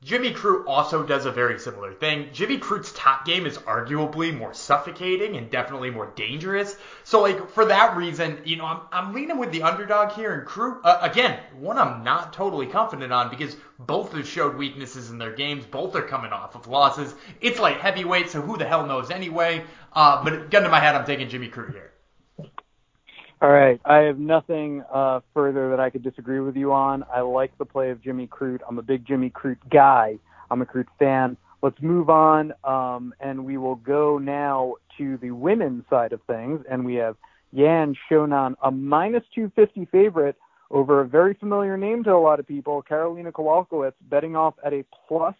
Jimmy 0.04 0.34
Crute 0.34 0.64
also 0.66 1.02
does 1.02 1.24
a 1.24 1.32
very 1.32 1.58
similar 1.58 1.94
thing. 1.94 2.28
Jimmy 2.30 2.58
Crute's 2.58 2.92
top 2.92 3.24
game 3.24 3.46
is 3.46 3.56
arguably 3.56 4.36
more 4.36 4.52
suffocating 4.52 5.38
and 5.38 5.50
definitely 5.50 5.88
more 5.88 6.12
dangerous. 6.14 6.76
So 7.04 7.22
like 7.22 7.48
for 7.48 7.64
that 7.64 7.96
reason, 7.96 8.42
you 8.44 8.56
know, 8.56 8.66
I'm 8.66 8.80
I'm 8.92 9.14
leaning 9.14 9.38
with 9.38 9.50
the 9.50 9.62
underdog 9.62 10.12
here 10.12 10.34
and 10.34 10.46
Crute 10.46 10.78
uh, 10.84 10.98
again, 11.00 11.40
one 11.58 11.78
I'm 11.78 12.04
not 12.04 12.34
totally 12.34 12.66
confident 12.66 13.14
on 13.14 13.30
because 13.30 13.56
both 13.78 14.12
have 14.12 14.28
showed 14.28 14.58
weaknesses 14.58 15.08
in 15.08 15.16
their 15.16 15.32
games. 15.32 15.64
Both 15.64 15.96
are 15.96 16.02
coming 16.02 16.32
off 16.32 16.54
of 16.54 16.66
losses. 16.66 17.14
It's 17.40 17.58
like 17.58 17.80
heavyweight, 17.80 18.28
so 18.28 18.42
who 18.42 18.58
the 18.58 18.66
hell 18.66 18.86
knows 18.86 19.10
anyway? 19.10 19.64
Uh, 19.94 20.22
but 20.22 20.50
gun 20.50 20.64
to 20.64 20.68
my 20.68 20.80
head, 20.80 20.94
I'm 20.94 21.06
taking 21.06 21.30
Jimmy 21.30 21.48
Crute 21.48 21.72
here. 21.72 21.93
All 23.44 23.50
right. 23.50 23.78
I 23.84 23.98
have 23.98 24.18
nothing 24.18 24.82
uh, 24.90 25.20
further 25.34 25.68
that 25.68 25.78
I 25.78 25.90
could 25.90 26.02
disagree 26.02 26.40
with 26.40 26.56
you 26.56 26.72
on. 26.72 27.04
I 27.14 27.20
like 27.20 27.52
the 27.58 27.66
play 27.66 27.90
of 27.90 28.00
Jimmy 28.00 28.26
Crute. 28.26 28.62
I'm 28.66 28.78
a 28.78 28.82
big 28.82 29.06
Jimmy 29.06 29.28
Crute 29.28 29.58
guy. 29.70 30.18
I'm 30.50 30.62
a 30.62 30.64
Crute 30.64 30.86
fan. 30.98 31.36
Let's 31.60 31.76
move 31.82 32.08
on, 32.08 32.54
um, 32.64 33.12
and 33.20 33.44
we 33.44 33.58
will 33.58 33.74
go 33.74 34.16
now 34.16 34.76
to 34.96 35.18
the 35.18 35.32
women's 35.32 35.84
side 35.90 36.14
of 36.14 36.22
things, 36.22 36.64
and 36.70 36.86
we 36.86 36.94
have 36.94 37.16
Yan 37.52 37.94
Xiaonan, 38.10 38.54
a 38.62 38.70
minus 38.70 39.24
250 39.34 39.90
favorite 39.92 40.36
over 40.70 41.02
a 41.02 41.06
very 41.06 41.34
familiar 41.34 41.76
name 41.76 42.02
to 42.04 42.12
a 42.12 42.16
lot 42.16 42.40
of 42.40 42.48
people, 42.48 42.82
Karolina 42.82 43.30
Kowalkiewicz, 43.30 43.92
betting 44.08 44.36
off 44.36 44.54
at 44.64 44.72
a 44.72 44.86
plus 45.06 45.34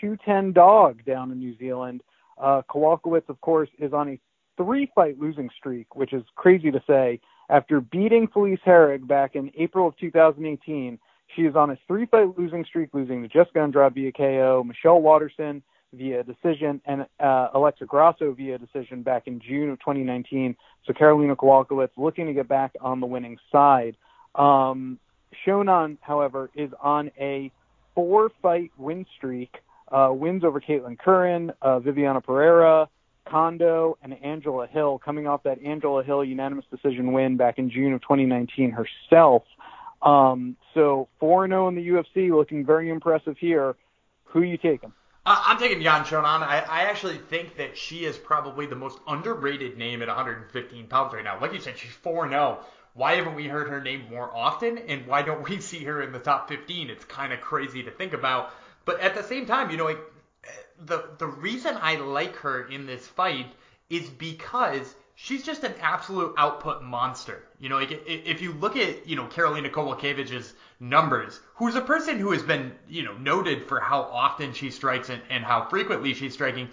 210 0.00 0.52
dog 0.52 1.04
down 1.04 1.32
in 1.32 1.40
New 1.40 1.58
Zealand. 1.58 2.02
Uh, 2.40 2.62
Kowalkiewicz, 2.70 3.28
of 3.28 3.40
course, 3.40 3.70
is 3.80 3.92
on 3.92 4.08
a 4.10 4.20
three-fight 4.56 5.18
losing 5.18 5.50
streak, 5.56 5.96
which 5.96 6.12
is 6.12 6.22
crazy 6.36 6.70
to 6.70 6.80
say. 6.86 7.18
After 7.50 7.80
beating 7.80 8.28
Felice 8.28 8.60
Herrig 8.64 9.08
back 9.08 9.34
in 9.34 9.50
April 9.58 9.88
of 9.88 9.96
2018, 9.98 10.98
she 11.34 11.42
is 11.42 11.56
on 11.56 11.70
a 11.70 11.78
three 11.88 12.06
fight 12.06 12.38
losing 12.38 12.64
streak, 12.64 12.90
losing 12.92 13.22
to 13.22 13.28
Jessica 13.28 13.60
Andrade 13.60 13.94
via 13.94 14.12
KO, 14.12 14.62
Michelle 14.64 15.00
Waterson 15.00 15.60
via 15.92 16.22
decision, 16.22 16.80
and 16.84 17.06
uh, 17.18 17.48
Alexa 17.52 17.86
Grasso 17.86 18.32
via 18.32 18.56
decision 18.56 19.02
back 19.02 19.26
in 19.26 19.40
June 19.40 19.70
of 19.70 19.80
2019. 19.80 20.56
So 20.86 20.92
Karolina 20.92 21.34
Kowalkiewicz 21.34 21.90
looking 21.96 22.26
to 22.26 22.32
get 22.32 22.46
back 22.46 22.72
on 22.80 23.00
the 23.00 23.06
winning 23.06 23.36
side. 23.50 23.96
Um, 24.36 25.00
Xiaonan, 25.44 25.98
however, 26.02 26.50
is 26.54 26.70
on 26.80 27.10
a 27.18 27.50
four 27.96 28.30
fight 28.40 28.70
win 28.78 29.04
streak. 29.16 29.56
Uh, 29.90 30.10
wins 30.12 30.44
over 30.44 30.60
Kailin 30.60 30.96
Curran, 30.96 31.50
uh, 31.62 31.80
Viviana 31.80 32.20
Pereira, 32.20 32.88
Kondo 33.28 33.98
and 34.02 34.14
Angela 34.22 34.66
Hill, 34.66 34.98
coming 34.98 35.26
off 35.26 35.42
that 35.44 35.62
Angela 35.62 36.02
Hill 36.02 36.24
unanimous 36.24 36.64
decision 36.70 37.12
win 37.12 37.36
back 37.36 37.58
in 37.58 37.70
June 37.70 37.92
of 37.92 38.02
2019 38.02 38.72
herself. 38.72 39.42
Um, 40.02 40.56
so 40.74 41.08
4 41.20 41.48
0 41.48 41.68
in 41.68 41.74
the 41.74 41.88
UFC, 41.88 42.30
looking 42.30 42.64
very 42.64 42.90
impressive 42.90 43.36
here. 43.38 43.76
Who 44.26 44.40
are 44.40 44.44
you 44.44 44.56
taking? 44.56 44.92
Uh, 45.26 45.42
I'm 45.46 45.58
taking 45.58 45.82
Yan 45.82 46.04
Xiaonan. 46.04 46.42
I, 46.42 46.64
I 46.68 46.82
actually 46.82 47.18
think 47.18 47.56
that 47.56 47.76
she 47.76 48.04
is 48.04 48.16
probably 48.16 48.66
the 48.66 48.76
most 48.76 48.98
underrated 49.06 49.76
name 49.76 50.00
at 50.00 50.08
115 50.08 50.86
pounds 50.86 51.12
right 51.12 51.24
now. 51.24 51.38
Like 51.40 51.52
you 51.52 51.60
said, 51.60 51.78
she's 51.78 51.90
4 51.90 52.28
0. 52.28 52.60
Why 52.94 53.14
haven't 53.14 53.34
we 53.34 53.46
heard 53.46 53.68
her 53.68 53.80
name 53.80 54.06
more 54.10 54.34
often? 54.34 54.78
And 54.78 55.06
why 55.06 55.22
don't 55.22 55.48
we 55.48 55.60
see 55.60 55.84
her 55.84 56.02
in 56.02 56.12
the 56.12 56.18
top 56.18 56.48
15? 56.48 56.90
It's 56.90 57.04
kind 57.04 57.32
of 57.32 57.40
crazy 57.40 57.82
to 57.82 57.90
think 57.90 58.12
about. 58.14 58.52
But 58.84 59.00
at 59.00 59.14
the 59.14 59.22
same 59.22 59.46
time, 59.46 59.70
you 59.70 59.76
know, 59.76 59.84
like, 59.84 60.00
the 60.84 61.10
the 61.18 61.26
reason 61.26 61.76
I 61.80 61.96
like 61.96 62.36
her 62.36 62.64
in 62.68 62.86
this 62.86 63.06
fight 63.06 63.46
is 63.88 64.08
because 64.08 64.94
she's 65.14 65.42
just 65.42 65.64
an 65.64 65.74
absolute 65.80 66.34
output 66.38 66.82
monster. 66.82 67.44
You 67.58 67.68
know, 67.68 67.76
like 67.76 68.02
if 68.06 68.40
you 68.40 68.52
look 68.52 68.76
at 68.76 69.06
you 69.06 69.16
know 69.16 69.26
Karolina 69.26 69.70
Kowalkiewicz's 69.70 70.54
numbers, 70.78 71.40
who's 71.54 71.74
a 71.74 71.80
person 71.80 72.18
who 72.18 72.32
has 72.32 72.42
been 72.42 72.72
you 72.88 73.02
know 73.02 73.14
noted 73.18 73.64
for 73.64 73.80
how 73.80 74.02
often 74.02 74.52
she 74.52 74.70
strikes 74.70 75.10
and, 75.10 75.22
and 75.28 75.44
how 75.44 75.68
frequently 75.68 76.14
she's 76.14 76.32
striking, 76.32 76.68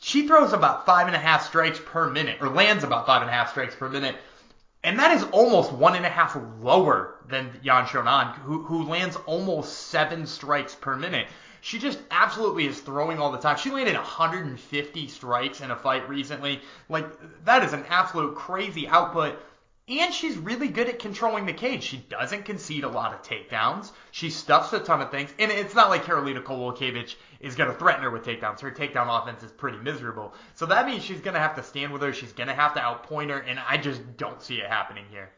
she 0.00 0.26
throws 0.28 0.52
about 0.52 0.86
five 0.86 1.06
and 1.06 1.16
a 1.16 1.18
half 1.18 1.44
strikes 1.44 1.80
per 1.84 2.08
minute, 2.08 2.38
or 2.40 2.48
lands 2.48 2.84
about 2.84 3.06
five 3.06 3.22
and 3.22 3.30
a 3.30 3.34
half 3.34 3.50
strikes 3.50 3.74
per 3.74 3.88
minute. 3.88 4.16
And 4.84 5.00
that 5.00 5.10
is 5.10 5.24
almost 5.32 5.72
one 5.72 5.96
and 5.96 6.06
a 6.06 6.08
half 6.08 6.38
lower 6.60 7.16
than 7.26 7.50
Yan 7.62 7.84
Xiaonan, 7.84 8.34
who, 8.36 8.62
who 8.62 8.84
lands 8.84 9.16
almost 9.26 9.88
seven 9.88 10.24
strikes 10.24 10.76
per 10.76 10.94
minute. 10.94 11.26
She 11.60 11.78
just 11.78 11.98
absolutely 12.10 12.66
is 12.66 12.80
throwing 12.80 13.18
all 13.18 13.32
the 13.32 13.38
time. 13.38 13.56
She 13.56 13.70
landed 13.70 13.94
150 13.94 15.08
strikes 15.08 15.60
in 15.60 15.70
a 15.70 15.76
fight 15.76 16.08
recently. 16.08 16.60
Like, 16.88 17.06
that 17.44 17.64
is 17.64 17.72
an 17.72 17.84
absolute 17.88 18.34
crazy 18.34 18.86
output. 18.88 19.38
And 19.88 20.12
she's 20.12 20.36
really 20.36 20.68
good 20.68 20.88
at 20.88 20.98
controlling 20.98 21.46
the 21.46 21.54
cage. 21.54 21.82
She 21.82 21.96
doesn't 21.96 22.44
concede 22.44 22.84
a 22.84 22.88
lot 22.88 23.14
of 23.14 23.22
takedowns. 23.22 23.90
She 24.10 24.28
stuffs 24.28 24.72
a 24.74 24.80
ton 24.80 25.00
of 25.00 25.10
things. 25.10 25.32
And 25.38 25.50
it's 25.50 25.74
not 25.74 25.88
like 25.88 26.04
Karolina 26.04 26.42
Kowalkiewicz 26.42 27.14
is 27.40 27.54
going 27.54 27.70
to 27.70 27.78
threaten 27.78 28.02
her 28.02 28.10
with 28.10 28.22
takedowns. 28.22 28.60
Her 28.60 28.70
takedown 28.70 29.08
offense 29.08 29.42
is 29.42 29.50
pretty 29.50 29.78
miserable. 29.78 30.34
So 30.56 30.66
that 30.66 30.86
means 30.86 31.02
she's 31.02 31.20
going 31.20 31.34
to 31.34 31.40
have 31.40 31.56
to 31.56 31.62
stand 31.62 31.90
with 31.90 32.02
her. 32.02 32.12
She's 32.12 32.32
going 32.32 32.48
to 32.48 32.54
have 32.54 32.74
to 32.74 32.80
outpoint 32.80 33.30
her. 33.30 33.38
And 33.38 33.58
I 33.58 33.78
just 33.78 34.18
don't 34.18 34.42
see 34.42 34.56
it 34.56 34.66
happening 34.68 35.06
here. 35.10 35.30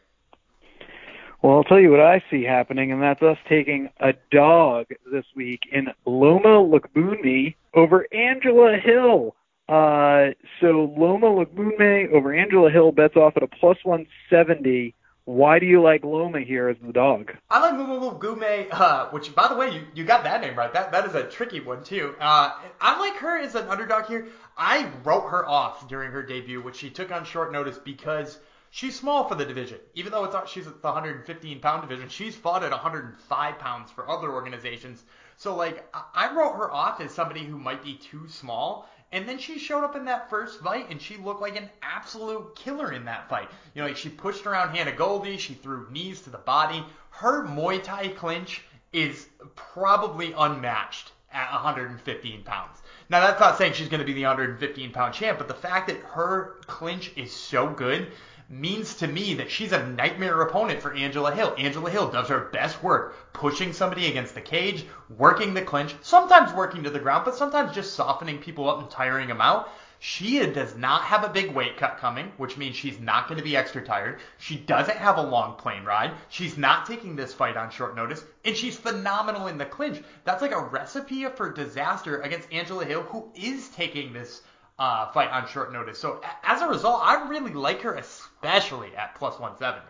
Well, 1.43 1.57
I'll 1.57 1.65
tell 1.65 1.81
you 1.81 1.91
what 1.91 2.01
I 2.01 2.23
see 2.31 2.43
happening, 2.45 2.93
and 2.93 3.01
that's 3.03 3.23
us 3.23 3.39
taking 3.49 3.89
a 3.99 4.13
dog 4.31 4.87
this 5.11 5.25
week 5.35 5.61
in 5.73 5.89
Loma 6.05 6.61
Lookboonmee 6.63 7.55
over 7.73 8.07
Angela 8.13 8.77
Hill. 8.77 9.35
Uh, 9.67 10.35
so 10.61 10.93
Loma 10.99 11.29
Lookboonmee 11.29 12.13
over 12.13 12.35
Angela 12.35 12.71
Hill 12.71 12.93
bets 12.93 13.17
off 13.17 13.39
at 13.39 13.43
a 13.43 13.47
plus 13.47 13.79
170. 13.85 14.95
Why 15.25 15.59
do 15.59 15.65
you 15.65 15.81
like 15.81 16.05
Loma 16.05 16.41
here 16.41 16.69
as 16.69 16.77
the 16.85 16.93
dog? 16.93 17.33
I 17.49 17.61
like 17.61 17.79
Loma 17.79 18.11
Lookboonmee, 18.11 18.67
uh, 18.73 19.09
which, 19.09 19.35
by 19.35 19.49
the 19.49 19.55
way, 19.55 19.71
you, 19.71 19.87
you 19.95 20.05
got 20.05 20.25
that 20.25 20.43
name 20.43 20.59
right. 20.59 20.73
That 20.75 20.93
That 20.93 21.07
is 21.07 21.15
a 21.15 21.25
tricky 21.25 21.61
one, 21.61 21.83
too. 21.83 22.17
Uh, 22.21 22.53
I 22.83 23.01
like 23.01 23.17
her 23.17 23.39
as 23.39 23.55
an 23.55 23.67
underdog 23.69 24.05
here. 24.05 24.27
I 24.59 24.91
wrote 25.05 25.31
her 25.31 25.49
off 25.49 25.89
during 25.89 26.11
her 26.11 26.23
debut, 26.23 26.61
which 26.61 26.77
she 26.77 26.91
took 26.91 27.11
on 27.11 27.25
short 27.25 27.51
notice 27.51 27.79
because– 27.79 28.41
she's 28.71 28.99
small 28.99 29.29
for 29.29 29.35
the 29.35 29.45
division. 29.45 29.79
Even 29.95 30.13
though 30.13 30.25
it's 30.25 30.51
she's 30.51 30.67
at 30.67 30.81
the 30.81 30.89
115 30.89 31.61
pound 31.61 31.89
division, 31.89 32.09
she's 32.09 32.37
fought 32.37 32.65
at 32.65 32.71
105 32.71 33.59
pounds 33.59 33.91
for 33.91 34.09
other 34.09 34.33
organizations. 34.33 35.05
So 35.37 35.55
like 35.55 35.87
I 36.15 36.33
wrote 36.35 36.55
her 36.55 36.71
off 36.71 37.01
as 37.01 37.13
somebody 37.13 37.45
who 37.45 37.59
might 37.59 37.83
be 37.83 37.95
too 37.95 38.29
small. 38.29 38.89
And 39.13 39.29
then 39.29 39.39
she 39.39 39.59
showed 39.59 39.83
up 39.83 39.97
in 39.97 40.05
that 40.05 40.31
first 40.31 40.61
fight 40.61 40.87
and 40.89 41.03
she 41.03 41.17
looked 41.17 41.41
like 41.41 41.57
an 41.57 41.69
absolute 41.83 42.55
killer 42.55 42.93
in 42.93 43.05
that 43.07 43.29
fight. 43.29 43.51
You 43.75 43.83
know, 43.83 43.89
like 43.89 43.97
she 43.97 44.09
pushed 44.09 44.47
around 44.47 44.75
Hannah 44.75 44.93
Goldie, 44.93 45.37
she 45.37 45.55
threw 45.55 45.91
knees 45.91 46.21
to 46.23 46.31
the 46.31 46.39
body. 46.39 46.85
Her 47.11 47.45
Muay 47.45 47.83
Thai 47.83 48.09
clinch 48.09 48.63
is 48.93 49.27
probably 49.57 50.33
unmatched 50.33 51.11
at 51.33 51.53
115 51.53 52.45
pounds. 52.45 52.83
Now 53.09 53.21
that's 53.21 53.41
not 53.41 53.59
saying 53.59 53.73
she's 53.73 53.89
going 53.89 54.01
to 54.01 54.07
be 54.07 54.13
the 54.13 54.23
115 54.23 54.93
pound 54.93 55.15
champ, 55.15 55.39
but 55.39 55.49
the 55.49 55.55
fact 55.55 55.89
that 55.89 55.99
her 55.99 56.61
clinch 56.67 57.13
is 57.17 57.33
so 57.33 57.69
good 57.69 58.13
means 58.51 58.97
to 58.97 59.07
me 59.07 59.35
that 59.35 59.51
she's 59.51 59.71
a 59.71 59.87
nightmare 59.87 60.43
opponent 60.43 60.83
for 60.83 60.93
Angela 60.93 61.33
Hill. 61.33 61.55
Angela 61.57 61.89
Hill 61.89 62.11
does 62.11 62.29
her 62.29 62.51
best 62.53 62.83
work 62.83 63.33
pushing 63.33 63.73
somebody 63.73 64.09
against 64.09 64.35
the 64.35 64.41
cage, 64.41 64.85
working 65.17 65.55
the 65.55 65.63
clinch, 65.63 65.95
sometimes 66.03 66.53
working 66.53 66.83
to 66.83 66.91
the 66.91 66.99
ground, 66.99 67.25
but 67.25 67.37
sometimes 67.37 67.73
just 67.73 67.95
softening 67.95 68.39
people 68.39 68.69
up 68.69 68.81
and 68.81 68.91
tiring 68.91 69.29
them 69.29 69.41
out. 69.41 69.71
She 70.03 70.45
does 70.47 70.75
not 70.75 71.03
have 71.03 71.25
a 71.25 71.29
big 71.29 71.53
weight 71.55 71.77
cut 71.77 71.99
coming, 71.99 72.33
which 72.39 72.57
means 72.57 72.75
she's 72.75 72.99
not 72.99 73.29
going 73.29 73.37
to 73.37 73.45
be 73.45 73.57
extra 73.57 73.85
tired. 73.85 74.19
She 74.39 74.57
doesn't 74.57 74.97
have 74.97 75.19
a 75.19 75.23
long 75.23 75.57
plane 75.57 75.85
ride. 75.85 76.13
She's 76.31 76.57
not 76.57 76.87
taking 76.87 77.15
this 77.15 77.35
fight 77.35 77.57
on 77.57 77.71
short 77.71 77.95
notice, 77.95 78.25
and 78.45 78.57
she's 78.57 78.77
phenomenal 78.77 79.47
in 79.47 79.59
the 79.59 79.67
clinch. 79.67 80.03
That's 80.25 80.41
like 80.41 80.53
a 80.53 80.65
recipe 80.65 81.27
for 81.27 81.53
disaster 81.53 82.23
against 82.23 82.51
Angela 82.51 82.87
Hill, 82.87 83.03
who 83.03 83.31
is 83.35 83.69
taking 83.69 84.13
this 84.13 84.41
uh, 84.81 85.13
fight 85.13 85.31
on 85.31 85.47
short 85.47 85.73
notice. 85.73 85.99
So 85.99 86.21
as 86.43 86.63
a 86.63 86.67
result, 86.67 87.03
I 87.05 87.29
really 87.29 87.53
like 87.53 87.83
her, 87.83 87.95
especially 87.95 88.89
at 88.97 89.15
plus 89.15 89.39
170. 89.39 89.87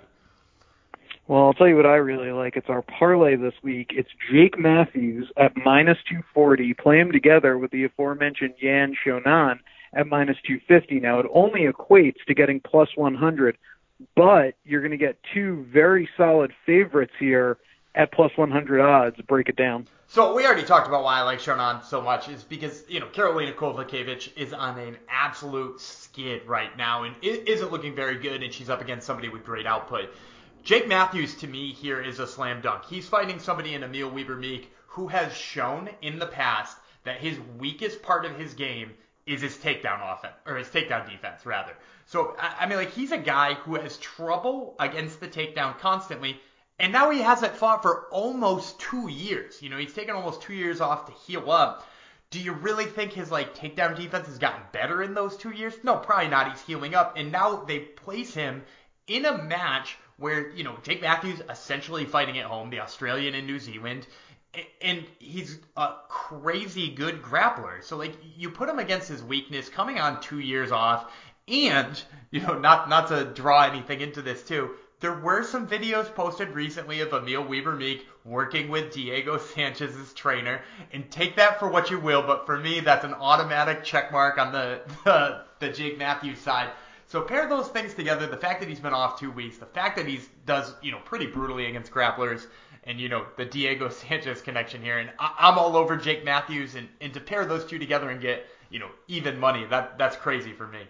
Well, 1.29 1.45
I'll 1.45 1.55
tell 1.55 1.69
you 1.69 1.77
what 1.77 1.87
I 1.87 1.95
really 1.95 2.33
like. 2.33 2.57
It's 2.57 2.69
our 2.69 2.83
parlay 2.83 3.37
this 3.37 3.55
week. 3.63 3.93
It's 3.95 4.09
Jake 4.33 4.59
Matthews 4.59 5.31
at 5.37 5.57
minus 5.57 5.99
240. 6.09 6.75
Play 6.75 6.99
him 6.99 7.13
together 7.13 7.57
with 7.57 7.71
the 7.71 7.85
aforementioned 7.85 8.55
Yan 8.61 8.97
Xiaonan 9.07 9.61
at 9.95 10.09
minus 10.09 10.39
250. 10.45 10.99
Now, 10.99 11.21
it 11.21 11.27
only 11.33 11.69
equates 11.69 12.19
to 12.27 12.35
getting 12.35 12.59
plus 12.59 12.89
100, 12.97 13.57
but 14.17 14.55
you're 14.65 14.81
going 14.81 14.91
to 14.91 14.97
get 14.97 15.19
two 15.33 15.65
very 15.73 16.09
solid 16.17 16.53
favorites 16.67 17.13
here 17.21 17.59
at 17.95 18.13
plus 18.13 18.31
100 18.37 18.81
odds. 18.81 19.17
Break 19.27 19.49
it 19.49 19.57
down. 19.57 19.89
So 20.09 20.35
we 20.35 20.45
already 20.45 20.65
talked 20.65 20.89
about 20.89 21.05
why 21.05 21.19
I 21.19 21.23
like 21.23 21.39
Xiaonan 21.39 21.85
so 21.85 22.01
much 22.01 22.29
is 22.29 22.43
because 22.43 22.85
you 22.89 22.99
know 22.99 23.07
Karolina 23.07 23.55
Kowalkiewicz 23.55 24.37
is 24.37 24.53
on 24.53 24.79
an 24.79 24.97
absolute 25.09 25.81
skid 25.81 26.47
right 26.47 26.77
now 26.77 27.05
and 27.05 27.15
isn't 27.23 27.71
looking 27.71 27.95
very 27.95 28.17
good, 28.17 28.43
and 28.43 28.53
she's 28.53 28.71
up 28.71 28.81
against 28.81 29.07
somebody 29.07 29.29
with 29.29 29.45
great 29.45 29.67
output. 29.67 30.11
Jake 30.63 30.89
Matthews 30.89 31.37
to 31.37 31.47
me 31.47 31.73
here 31.73 32.03
is 32.03 32.19
a 32.19 32.27
slam 32.27 32.61
dunk. 32.61 32.85
He's 32.85 33.09
fighting 33.09 33.39
somebody 33.39 33.75
in 33.75 33.83
Emil 33.83 34.11
Weber 34.11 34.37
Meek 34.37 34.71
who 34.89 35.07
has 35.07 35.33
shown 35.33 35.89
in 36.03 36.19
the 36.19 36.27
past 36.27 36.77
that 37.05 37.19
his 37.19 37.39
weakest 37.59 38.03
part 38.03 38.27
of 38.27 38.37
his 38.37 38.55
game 38.55 38.91
is 39.27 39.41
his 39.41 39.57
takedown 39.57 40.01
offense 40.13 40.35
or 40.45 40.57
his 40.57 40.69
takedown 40.69 41.09
defense 41.09 41.47
rather. 41.47 41.73
So 42.07 42.37
I 42.39 42.67
mean 42.67 42.79
like 42.79 42.91
he's 42.91 43.13
a 43.13 43.19
guy 43.19 43.55
who 43.55 43.77
has 43.77 43.97
trouble 43.99 44.75
against 44.81 45.21
the 45.21 45.29
takedown 45.29 45.79
constantly 45.79 46.41
and 46.81 46.93
now 46.93 47.11
he 47.11 47.21
hasn't 47.21 47.57
fought 47.57 47.83
for 47.83 48.07
almost 48.11 48.81
two 48.81 49.09
years. 49.09 49.61
You 49.63 49.69
know, 49.69 49.77
he's 49.77 49.93
taken 49.93 50.15
almost 50.15 50.43
two 50.43 50.55
years 50.55 50.81
off 50.81 51.07
to 51.07 51.13
heal 51.13 51.51
up. 51.51 51.87
Do 52.31 52.41
you 52.41 52.53
really 52.53 52.87
think 52.87 53.13
his 53.13 53.31
like 53.31 53.55
takedown 53.55 53.97
defense 53.97 54.27
has 54.27 54.39
gotten 54.39 54.63
better 54.73 55.03
in 55.03 55.15
those 55.15 55.37
two 55.37 55.51
years? 55.51 55.75
No, 55.83 55.97
probably 55.97 56.29
not. 56.29 56.51
He's 56.51 56.63
healing 56.63 56.95
up, 56.95 57.15
and 57.17 57.31
now 57.31 57.65
they 57.65 57.81
place 57.81 58.33
him 58.33 58.63
in 59.07 59.27
a 59.27 59.43
match 59.43 59.99
where 60.17 60.51
you 60.51 60.65
know 60.65 60.77
Jake 60.83 61.03
Matthews 61.03 61.43
essentially 61.51 62.05
fighting 62.05 62.39
at 62.39 62.47
home, 62.47 62.71
the 62.71 62.81
Australian 62.81 63.35
in 63.35 63.47
New 63.47 63.59
Zealand, 63.59 64.07
and 64.81 65.05
he's 65.19 65.59
a 65.77 65.95
crazy 66.09 66.91
good 66.91 67.23
grappler. 67.23 67.83
So 67.83 67.97
like 67.97 68.15
you 68.37 68.51
put 68.51 68.69
him 68.69 68.79
against 68.79 69.09
his 69.09 69.23
weakness, 69.23 69.69
coming 69.69 69.99
on 69.99 70.21
two 70.21 70.39
years 70.39 70.73
off, 70.73 71.13
and 71.49 72.01
you 72.31 72.41
know 72.41 72.59
not 72.59 72.89
not 72.89 73.09
to 73.09 73.25
draw 73.25 73.65
anything 73.65 74.01
into 74.01 74.23
this 74.23 74.43
too, 74.43 74.71
there 75.01 75.19
were 75.19 75.43
some 75.43 75.67
videos 75.67 76.15
posted 76.15 76.51
recently 76.51 77.01
of 77.01 77.13
Emil 77.13 77.43
Weber 77.43 77.75
Meek 77.75 78.07
working 78.25 78.69
with 78.69 78.93
Diego 78.93 79.39
Sanchez's 79.39 80.13
trainer, 80.13 80.61
and 80.93 81.11
take 81.11 81.37
that 81.37 81.59
for 81.59 81.69
what 81.69 81.91
you 81.91 81.99
will, 81.99 82.23
but 82.23 82.45
for 82.45 82.59
me, 82.59 82.81
that's 82.81 83.05
an 83.05 83.15
automatic 83.15 83.83
check 83.83 84.13
mark 84.13 84.39
on 84.39 84.53
the, 84.53 84.83
the, 85.05 85.45
the 85.59 85.73
Jake 85.73 85.99
Matthews 85.99 86.39
side. 86.39 86.71
So 87.07 87.23
pair 87.23 87.49
those 87.49 87.69
things 87.69 87.95
together, 87.95 88.27
the 88.27 88.37
fact 88.37 88.61
that 88.61 88.69
he's 88.69 88.79
been 88.79 88.93
off 88.93 89.19
two 89.19 89.31
weeks, 89.31 89.57
the 89.57 89.67
fact 89.67 89.97
that 89.97 90.07
he's 90.07 90.29
does, 90.45 90.75
you 90.83 90.93
know, 90.93 91.01
pretty 91.05 91.27
brutally 91.27 91.67
against 91.67 91.91
grapplers, 91.91 92.47
and, 92.85 93.01
you 93.01 93.09
know, 93.09 93.25
the 93.37 93.47
Diego 93.47 93.89
Sanchez 93.89 94.43
connection 94.43 94.83
here, 94.83 94.99
and 94.99 95.11
I, 95.19 95.35
I'm 95.39 95.59
all 95.59 95.77
over 95.77 95.97
Jake 95.97 96.25
Matthews, 96.25 96.75
and, 96.75 96.89
and 97.01 97.13
to 97.15 97.21
pair 97.21 97.47
those 97.47 97.65
two 97.65 97.79
together 97.79 98.11
and 98.11 98.21
get, 98.21 98.47
you 98.69 98.79
know, 98.79 98.91
even 99.09 99.41
money, 99.41 99.65
that 99.71 99.97
that's 99.97 100.17
crazy 100.17 100.53
for 100.53 100.69
me. 100.69 100.81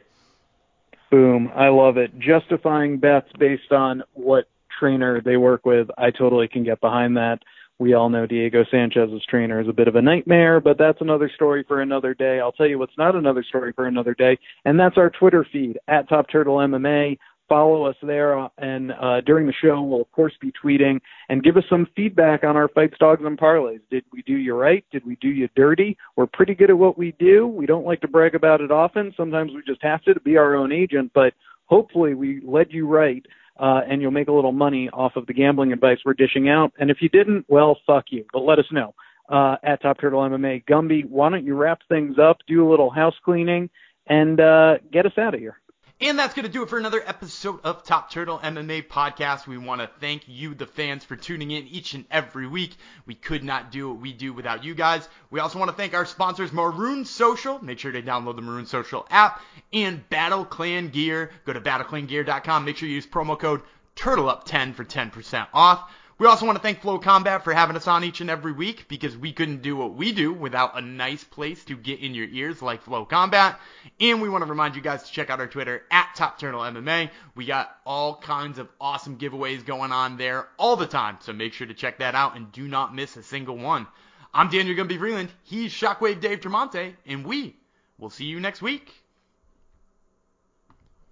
Boom. 1.11 1.51
I 1.55 1.68
love 1.68 1.96
it. 1.96 2.16
Justifying 2.18 2.99
bets 2.99 3.29
based 3.38 3.73
on 3.73 4.03
what 4.14 4.44
trainer 4.79 5.20
they 5.20 5.37
work 5.37 5.66
with. 5.66 5.88
I 5.99 6.11
totally 6.11 6.49
can 6.49 6.64
get 6.64 6.81
behind 6.81 7.16
that. 7.16 7.40
We 7.81 7.94
all 7.94 8.11
know 8.11 8.27
Diego 8.27 8.64
Sanchez's 8.70 9.25
trainer 9.29 9.59
is 9.61 9.66
a 9.66 9.73
bit 9.73 9.88
of 9.88 9.96
a 9.96 10.03
nightmare, 10.03 10.61
but 10.61 10.77
that's 10.77 11.01
another 11.01 11.31
story 11.35 11.64
for 11.66 11.81
another 11.81 12.12
day. 12.12 12.38
I'll 12.38 12.53
tell 12.53 12.66
you 12.66 12.79
what's 12.79 12.96
not 12.99 13.16
another 13.16 13.42
story 13.42 13.73
for 13.73 13.87
another 13.87 14.14
day, 14.14 14.38
and 14.66 14.79
that's 14.79 14.99
our 14.99 15.09
Twitter 15.09 15.46
feed 15.51 15.79
at 15.88 16.07
Top 16.07 16.27
Turtle 16.31 16.57
MMA 16.57 17.16
follow 17.50 17.84
us 17.84 17.96
there. 18.02 18.38
Uh, 18.38 18.48
and 18.56 18.92
uh, 18.92 19.20
during 19.26 19.46
the 19.46 19.52
show, 19.52 19.82
we'll 19.82 20.00
of 20.00 20.12
course 20.12 20.32
be 20.40 20.52
tweeting 20.64 21.00
and 21.28 21.42
give 21.42 21.58
us 21.58 21.64
some 21.68 21.86
feedback 21.94 22.44
on 22.44 22.56
our 22.56 22.68
fights, 22.68 22.94
dogs, 22.98 23.22
and 23.24 23.38
parlays. 23.38 23.80
Did 23.90 24.04
we 24.12 24.22
do 24.22 24.36
you 24.36 24.54
right? 24.54 24.84
Did 24.90 25.04
we 25.04 25.16
do 25.16 25.28
you 25.28 25.48
dirty? 25.56 25.98
We're 26.16 26.26
pretty 26.26 26.54
good 26.54 26.70
at 26.70 26.78
what 26.78 26.96
we 26.96 27.12
do. 27.18 27.46
We 27.46 27.66
don't 27.66 27.84
like 27.84 28.00
to 28.02 28.08
brag 28.08 28.34
about 28.34 28.62
it 28.62 28.70
often. 28.70 29.12
Sometimes 29.16 29.52
we 29.52 29.62
just 29.66 29.82
have 29.82 30.02
to 30.04 30.14
to 30.14 30.20
be 30.20 30.36
our 30.38 30.54
own 30.54 30.72
agent, 30.72 31.10
but 31.14 31.34
hopefully 31.66 32.14
we 32.14 32.40
led 32.44 32.68
you 32.70 32.86
right. 32.86 33.26
Uh, 33.58 33.82
and 33.86 34.00
you'll 34.00 34.10
make 34.10 34.28
a 34.28 34.32
little 34.32 34.52
money 34.52 34.88
off 34.90 35.12
of 35.16 35.26
the 35.26 35.34
gambling 35.34 35.70
advice 35.70 35.98
we're 36.02 36.14
dishing 36.14 36.48
out. 36.48 36.72
And 36.78 36.90
if 36.90 37.02
you 37.02 37.10
didn't, 37.10 37.44
well, 37.46 37.76
fuck 37.86 38.06
you. 38.08 38.24
But 38.32 38.38
let 38.38 38.58
us 38.58 38.64
know 38.72 38.94
uh, 39.28 39.56
at 39.62 39.82
Top 39.82 40.00
Turtle 40.00 40.20
MMA. 40.20 40.64
Gumby, 40.64 41.06
why 41.06 41.28
don't 41.28 41.44
you 41.44 41.54
wrap 41.54 41.80
things 41.88 42.16
up, 42.18 42.38
do 42.46 42.66
a 42.66 42.70
little 42.70 42.88
house 42.88 43.14
cleaning, 43.22 43.68
and 44.06 44.40
uh, 44.40 44.78
get 44.90 45.04
us 45.04 45.12
out 45.18 45.34
of 45.34 45.40
here? 45.40 45.60
And 46.02 46.18
that's 46.18 46.32
going 46.32 46.46
to 46.46 46.50
do 46.50 46.62
it 46.62 46.70
for 46.70 46.78
another 46.78 47.02
episode 47.06 47.60
of 47.62 47.84
Top 47.84 48.10
Turtle 48.10 48.38
MMA 48.38 48.88
Podcast. 48.88 49.46
We 49.46 49.58
want 49.58 49.82
to 49.82 49.90
thank 50.00 50.22
you, 50.26 50.54
the 50.54 50.64
fans, 50.64 51.04
for 51.04 51.14
tuning 51.14 51.50
in 51.50 51.66
each 51.66 51.92
and 51.92 52.06
every 52.10 52.46
week. 52.46 52.76
We 53.04 53.14
could 53.14 53.44
not 53.44 53.70
do 53.70 53.90
what 53.90 54.00
we 54.00 54.14
do 54.14 54.32
without 54.32 54.64
you 54.64 54.74
guys. 54.74 55.06
We 55.30 55.40
also 55.40 55.58
want 55.58 55.70
to 55.70 55.76
thank 55.76 55.92
our 55.92 56.06
sponsors, 56.06 56.54
Marune 56.54 57.04
Social. 57.04 57.62
Make 57.62 57.78
sure 57.78 57.92
to 57.92 58.00
download 58.00 58.36
the 58.36 58.42
Marune 58.42 58.64
Social 58.64 59.06
app 59.10 59.42
and 59.74 60.08
Battle 60.08 60.46
Clan 60.46 60.88
Gear. 60.88 61.32
Go 61.44 61.52
to 61.52 61.60
battleclangear.com. 61.60 62.64
Make 62.64 62.78
sure 62.78 62.88
you 62.88 62.94
use 62.94 63.06
promo 63.06 63.38
code 63.38 63.60
TurtleUp10 63.96 64.74
for 64.74 64.86
10% 64.86 65.48
off. 65.52 65.92
We 66.20 66.26
also 66.26 66.44
want 66.44 66.56
to 66.56 66.62
thank 66.62 66.83
Flow 66.83 66.98
Combat 66.98 67.44
for 67.44 67.54
having 67.54 67.76
us 67.76 67.88
on 67.88 68.04
each 68.04 68.20
and 68.20 68.28
every 68.28 68.52
week 68.52 68.88
because 68.88 69.16
we 69.16 69.33
couldn't 69.33 69.62
do 69.62 69.74
what 69.74 69.94
we 69.94 70.12
do 70.12 70.35
without 70.35 70.76
a 70.76 70.83
nice 70.83 71.24
place 71.24 71.64
to 71.64 71.74
get 71.78 72.00
in 72.00 72.12
your 72.12 72.26
ears 72.26 72.61
like 72.61 72.83
Flow 72.83 73.06
Combat. 73.06 73.59
And 74.00 74.20
we 74.20 74.28
want 74.28 74.44
to 74.44 74.50
remind 74.50 74.76
you 74.76 74.83
guys 74.83 75.02
to 75.04 75.11
check 75.11 75.30
out 75.30 75.40
our 75.40 75.46
Twitter 75.46 75.83
at 75.90 76.14
Top 76.14 76.38
Turtle 76.38 76.61
MMA. 76.61 77.09
We 77.37 77.46
got 77.46 77.74
all 77.87 78.16
kinds 78.16 78.59
of 78.59 78.68
awesome 78.78 79.16
giveaways 79.16 79.64
going 79.64 79.92
on 79.92 80.18
there 80.18 80.48
all 80.59 80.76
the 80.76 80.87
time, 80.87 81.16
so 81.22 81.33
make 81.33 81.54
sure 81.54 81.66
to 81.66 81.72
check 81.72 82.00
that 82.00 82.14
out 82.14 82.37
and 82.37 82.52
do 82.52 82.68
not 82.68 82.94
miss 82.94 83.16
a 83.16 83.22
single 83.22 83.56
one. 83.56 83.87
I'm 84.35 84.50
Daniel 84.50 84.76
Gumby 84.76 84.98
Freeland. 84.98 85.30
He's 85.44 85.72
Shockwave 85.72 86.20
Dave 86.20 86.40
Tremonte, 86.40 86.96
and 87.06 87.24
we 87.24 87.56
will 87.96 88.11
see 88.11 88.26
you 88.26 88.40
next 88.40 88.61
week. 88.61 88.92